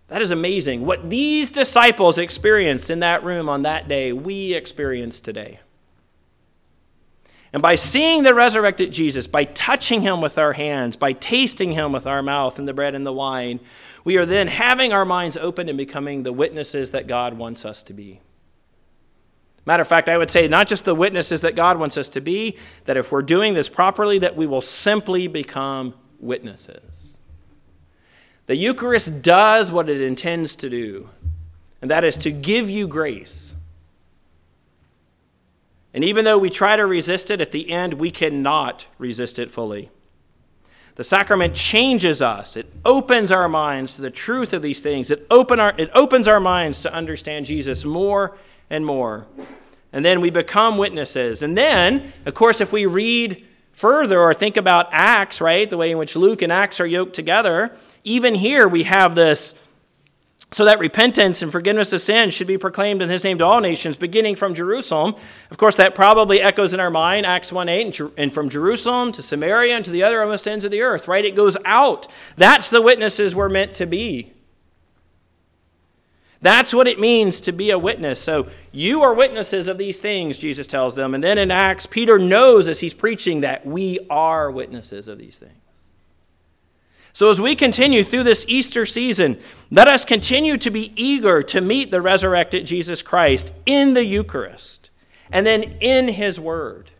That 0.07 0.21
is 0.21 0.31
amazing. 0.31 0.85
What 0.85 1.09
these 1.09 1.49
disciples 1.49 2.17
experienced 2.17 2.89
in 2.89 2.99
that 2.99 3.23
room 3.23 3.47
on 3.47 3.61
that 3.61 3.87
day, 3.87 4.11
we 4.11 4.53
experience 4.53 5.21
today. 5.21 5.61
And 7.53 7.61
by 7.61 7.75
seeing 7.75 8.23
the 8.23 8.33
resurrected 8.33 8.93
Jesus, 8.93 9.27
by 9.27 9.43
touching 9.43 10.01
him 10.01 10.21
with 10.21 10.37
our 10.37 10.53
hands, 10.53 10.95
by 10.95 11.13
tasting 11.13 11.73
him 11.73 11.91
with 11.91 12.07
our 12.07 12.23
mouth 12.23 12.57
and 12.57 12.67
the 12.67 12.73
bread 12.73 12.95
and 12.95 13.05
the 13.05 13.11
wine, 13.11 13.59
we 14.03 14.17
are 14.17 14.25
then 14.25 14.47
having 14.47 14.93
our 14.93 15.05
minds 15.05 15.35
open 15.35 15.67
and 15.67 15.77
becoming 15.77 16.23
the 16.23 16.31
witnesses 16.31 16.91
that 16.91 17.07
God 17.07 17.33
wants 17.33 17.65
us 17.65 17.83
to 17.83 17.93
be. 17.93 18.21
Matter 19.65 19.81
of 19.81 19.87
fact, 19.87 20.09
I 20.09 20.17
would 20.17 20.31
say 20.31 20.47
not 20.47 20.67
just 20.67 20.85
the 20.85 20.95
witnesses 20.95 21.41
that 21.41 21.55
God 21.55 21.77
wants 21.77 21.97
us 21.97 22.09
to 22.09 22.21
be, 22.21 22.57
that 22.85 22.97
if 22.97 23.11
we're 23.11 23.21
doing 23.21 23.53
this 23.53 23.69
properly, 23.69 24.17
that 24.19 24.35
we 24.35 24.47
will 24.47 24.61
simply 24.61 25.27
become 25.27 25.93
witnesses. 26.19 27.17
The 28.47 28.55
Eucharist 28.55 29.21
does 29.21 29.71
what 29.71 29.87
it 29.87 30.01
intends 30.01 30.55
to 30.57 30.69
do, 30.69 31.09
and 31.81 31.91
that 31.91 32.03
is 32.03 32.17
to 32.17 32.31
give 32.31 32.69
you 32.69 32.87
grace. 32.87 33.53
And 35.93 36.03
even 36.03 36.25
though 36.25 36.37
we 36.37 36.49
try 36.49 36.75
to 36.75 36.85
resist 36.85 37.29
it, 37.29 37.41
at 37.41 37.51
the 37.51 37.69
end, 37.69 37.95
we 37.95 38.11
cannot 38.11 38.87
resist 38.97 39.39
it 39.39 39.51
fully. 39.51 39.89
The 40.95 41.03
sacrament 41.03 41.55
changes 41.55 42.21
us. 42.21 42.55
It 42.55 42.71
opens 42.85 43.31
our 43.31 43.49
minds 43.49 43.95
to 43.95 44.01
the 44.01 44.11
truth 44.11 44.53
of 44.53 44.61
these 44.61 44.81
things. 44.81 45.09
It, 45.09 45.25
open 45.29 45.59
our, 45.59 45.73
it 45.77 45.89
opens 45.93 46.27
our 46.27 46.39
minds 46.39 46.81
to 46.81 46.93
understand 46.93 47.45
Jesus 47.45 47.85
more 47.85 48.37
and 48.69 48.85
more. 48.85 49.25
And 49.93 50.05
then 50.05 50.21
we 50.21 50.29
become 50.29 50.77
witnesses. 50.77 51.41
And 51.41 51.57
then, 51.57 52.13
of 52.25 52.33
course, 52.33 52.61
if 52.61 52.71
we 52.71 52.85
read 52.85 53.45
further 53.71 54.19
or 54.19 54.33
think 54.33 54.57
about 54.57 54.89
Acts, 54.91 55.41
right, 55.41 55.69
the 55.69 55.77
way 55.77 55.91
in 55.91 55.97
which 55.97 56.15
Luke 56.15 56.41
and 56.41 56.51
Acts 56.51 56.79
are 56.79 56.87
yoked 56.87 57.13
together, 57.13 57.75
even 58.03 58.35
here, 58.35 58.67
we 58.67 58.83
have 58.83 59.15
this 59.15 59.53
so 60.53 60.65
that 60.65 60.79
repentance 60.79 61.41
and 61.41 61.49
forgiveness 61.49 61.93
of 61.93 62.01
sins 62.01 62.33
should 62.33 62.47
be 62.47 62.57
proclaimed 62.57 63.01
in 63.01 63.07
his 63.07 63.23
name 63.23 63.37
to 63.37 63.45
all 63.45 63.61
nations, 63.61 63.95
beginning 63.95 64.35
from 64.35 64.53
Jerusalem. 64.53 65.15
Of 65.49 65.57
course, 65.57 65.75
that 65.75 65.95
probably 65.95 66.41
echoes 66.41 66.73
in 66.73 66.81
our 66.81 66.89
mind, 66.89 67.25
Acts 67.25 67.53
1 67.53 67.69
8, 67.69 68.01
and 68.17 68.33
from 68.33 68.49
Jerusalem 68.49 69.13
to 69.13 69.21
Samaria 69.21 69.77
and 69.77 69.85
to 69.85 69.91
the 69.91 70.03
other 70.03 70.21
almost 70.21 70.49
ends 70.49 70.65
of 70.65 70.71
the 70.71 70.81
earth, 70.81 71.07
right? 71.07 71.23
It 71.23 71.37
goes 71.37 71.55
out. 71.63 72.07
That's 72.35 72.69
the 72.69 72.81
witnesses 72.81 73.33
we're 73.33 73.47
meant 73.47 73.75
to 73.75 73.85
be. 73.85 74.33
That's 76.41 76.73
what 76.73 76.87
it 76.87 76.99
means 76.99 77.39
to 77.41 77.53
be 77.53 77.69
a 77.69 77.79
witness. 77.79 78.19
So 78.19 78.49
you 78.73 79.03
are 79.03 79.13
witnesses 79.13 79.69
of 79.69 79.77
these 79.77 80.01
things, 80.01 80.37
Jesus 80.37 80.67
tells 80.67 80.95
them. 80.95 81.13
And 81.13 81.23
then 81.23 81.37
in 81.37 81.51
Acts, 81.51 81.85
Peter 81.85 82.17
knows 82.17 82.67
as 82.67 82.79
he's 82.79 82.95
preaching 82.95 83.41
that 83.41 83.65
we 83.65 83.99
are 84.09 84.51
witnesses 84.51 85.07
of 85.07 85.19
these 85.19 85.37
things. 85.37 85.53
So, 87.13 87.29
as 87.29 87.41
we 87.41 87.55
continue 87.55 88.03
through 88.03 88.23
this 88.23 88.45
Easter 88.47 88.85
season, 88.85 89.37
let 89.69 89.87
us 89.87 90.05
continue 90.05 90.57
to 90.57 90.69
be 90.69 90.93
eager 90.95 91.43
to 91.43 91.61
meet 91.61 91.91
the 91.91 92.01
resurrected 92.01 92.65
Jesus 92.65 93.01
Christ 93.01 93.53
in 93.65 93.93
the 93.93 94.05
Eucharist 94.05 94.89
and 95.31 95.45
then 95.45 95.63
in 95.81 96.07
His 96.07 96.39
Word. 96.39 96.91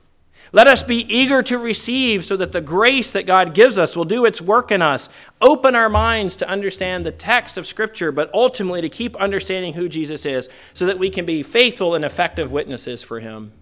Let 0.54 0.68
us 0.68 0.84
be 0.84 0.98
eager 1.14 1.42
to 1.44 1.58
receive 1.58 2.26
so 2.26 2.36
that 2.36 2.52
the 2.52 2.60
grace 2.60 3.12
that 3.12 3.26
God 3.26 3.54
gives 3.54 3.78
us 3.78 3.96
will 3.96 4.04
do 4.04 4.26
its 4.26 4.42
work 4.42 4.70
in 4.70 4.82
us. 4.82 5.08
Open 5.40 5.76
our 5.76 5.88
minds 5.88 6.36
to 6.38 6.50
understand 6.50 7.06
the 7.06 7.12
text 7.14 7.58
of 7.58 7.66
Scripture, 7.66 8.12
but 8.12 8.30
ultimately 8.34 8.82
to 8.82 8.90
keep 8.90 9.16
understanding 9.16 9.74
who 9.74 9.88
Jesus 9.88 10.26
is 10.26 10.50
so 10.74 10.86
that 10.88 11.00
we 11.00 11.10
can 11.10 11.26
be 11.26 11.42
faithful 11.42 11.96
and 11.96 12.04
effective 12.04 12.52
witnesses 12.52 13.02
for 13.02 13.22
Him. 13.22 13.54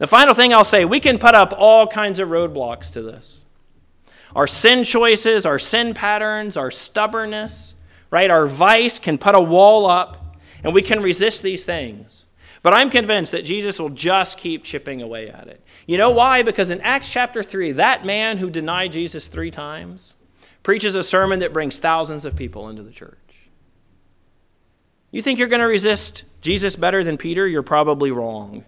The 0.00 0.06
final 0.06 0.32
thing 0.32 0.54
I'll 0.54 0.64
say 0.64 0.86
we 0.86 0.98
can 0.98 1.18
put 1.18 1.34
up 1.34 1.52
all 1.56 1.86
kinds 1.86 2.18
of 2.20 2.30
roadblocks 2.30 2.92
to 2.94 3.02
this 3.02 3.44
our 4.34 4.46
sin 4.46 4.84
choices, 4.84 5.44
our 5.44 5.58
sin 5.58 5.92
patterns, 5.92 6.56
our 6.56 6.70
stubbornness, 6.70 7.74
right? 8.10 8.30
Our 8.30 8.46
vice 8.46 8.98
can 8.98 9.18
put 9.18 9.34
a 9.34 9.40
wall 9.40 9.86
up, 9.86 10.36
and 10.62 10.72
we 10.72 10.82
can 10.82 11.02
resist 11.02 11.42
these 11.42 11.64
things. 11.64 12.26
But 12.62 12.72
I'm 12.72 12.90
convinced 12.90 13.32
that 13.32 13.44
Jesus 13.44 13.80
will 13.80 13.90
just 13.90 14.38
keep 14.38 14.64
chipping 14.64 15.02
away 15.02 15.30
at 15.30 15.48
it. 15.48 15.62
You 15.86 15.98
know 15.98 16.10
why? 16.10 16.42
Because 16.42 16.70
in 16.70 16.80
Acts 16.80 17.10
chapter 17.10 17.42
3, 17.42 17.72
that 17.72 18.06
man 18.06 18.38
who 18.38 18.50
denied 18.50 18.92
Jesus 18.92 19.28
three 19.28 19.50
times 19.50 20.14
preaches 20.62 20.94
a 20.94 21.02
sermon 21.02 21.40
that 21.40 21.52
brings 21.52 21.78
thousands 21.78 22.24
of 22.24 22.36
people 22.36 22.68
into 22.68 22.82
the 22.82 22.92
church. 22.92 23.18
You 25.10 25.22
think 25.22 25.38
you're 25.38 25.48
going 25.48 25.60
to 25.60 25.66
resist 25.66 26.22
Jesus 26.40 26.76
better 26.76 27.02
than 27.02 27.18
Peter? 27.18 27.48
You're 27.48 27.62
probably 27.62 28.12
wrong. 28.12 28.64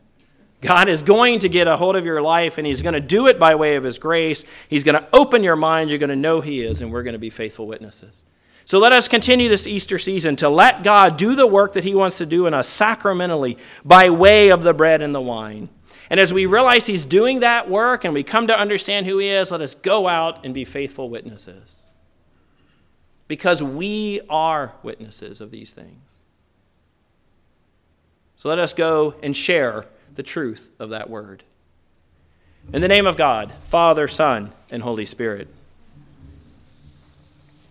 God 0.63 0.89
is 0.89 1.03
going 1.03 1.41
to 1.41 1.49
get 1.49 1.67
a 1.67 1.77
hold 1.77 1.97
of 1.97 2.07
your 2.07 2.23
life, 2.23 2.57
and 2.57 2.67
He's 2.67 2.83
going 2.83 2.95
to 2.95 3.01
do 3.01 3.27
it 3.27 3.39
by 3.39 3.57
way 3.57 3.75
of 3.75 3.83
His 3.83 3.99
grace. 3.99 4.45
He's 4.69 4.85
going 4.85 4.95
to 4.95 5.07
open 5.13 5.43
your 5.43 5.57
mind. 5.57 5.91
You're 5.91 5.99
going 5.99 6.11
to 6.11 6.17
know 6.17 6.41
He 6.41 6.63
is, 6.63 6.81
and 6.81 6.93
we're 6.93 7.03
going 7.03 7.15
to 7.15 7.19
be 7.19 7.31
faithful 7.31 7.67
witnesses. 7.67 8.23
So 8.65 8.79
let 8.79 8.93
us 8.93 9.09
continue 9.09 9.49
this 9.49 9.67
Easter 9.67 9.99
season 9.99 10.37
to 10.37 10.49
let 10.49 10.85
God 10.85 11.17
do 11.17 11.35
the 11.35 11.49
work 11.49 11.73
that 11.73 11.83
He 11.83 11.97
wants 11.97 12.19
to 12.19 12.27
do 12.27 12.47
in 12.47 12.55
us 12.55 12.69
sacramentally 12.69 13.59
by 13.85 14.09
way 14.11 14.51
of 14.51 14.63
the 14.63 14.73
bread 14.73 15.03
and 15.03 15.13
the 15.13 15.21
wine. 15.21 15.69
And 16.09 16.21
as 16.21 16.33
we 16.33 16.47
realize 16.47 16.87
He's 16.87 17.05
doing 17.05 17.41
that 17.41 17.69
work 17.69 18.05
and 18.05 18.15
we 18.15 18.23
come 18.23 18.47
to 18.47 18.57
understand 18.57 19.07
who 19.07 19.19
He 19.19 19.29
is, 19.29 19.51
let 19.51 19.63
us 19.63 19.75
go 19.75 20.07
out 20.07 20.45
and 20.45 20.55
be 20.55 20.65
faithful 20.65 21.11
witnesses. 21.11 21.89
Because 23.27 23.65
we 23.65 24.21
are 24.29 24.75
witnesses 24.85 25.41
of 25.41 25.51
these 25.51 25.75
things. 25.75 26.23
So 28.37 28.49
let 28.49 28.61
us 28.61 28.75
go 28.75 29.17
and 29.25 29.35
share 29.35 29.87
the 30.15 30.23
truth 30.23 30.71
of 30.79 30.91
that 30.91 31.09
word. 31.09 31.43
In 32.73 32.81
the 32.81 32.89
name 32.89 33.07
of 33.07 33.17
God, 33.17 33.53
Father, 33.69 34.07
Son, 34.07 34.53
and 34.71 34.83
Holy 34.83 35.07
Spirit. 35.07 35.49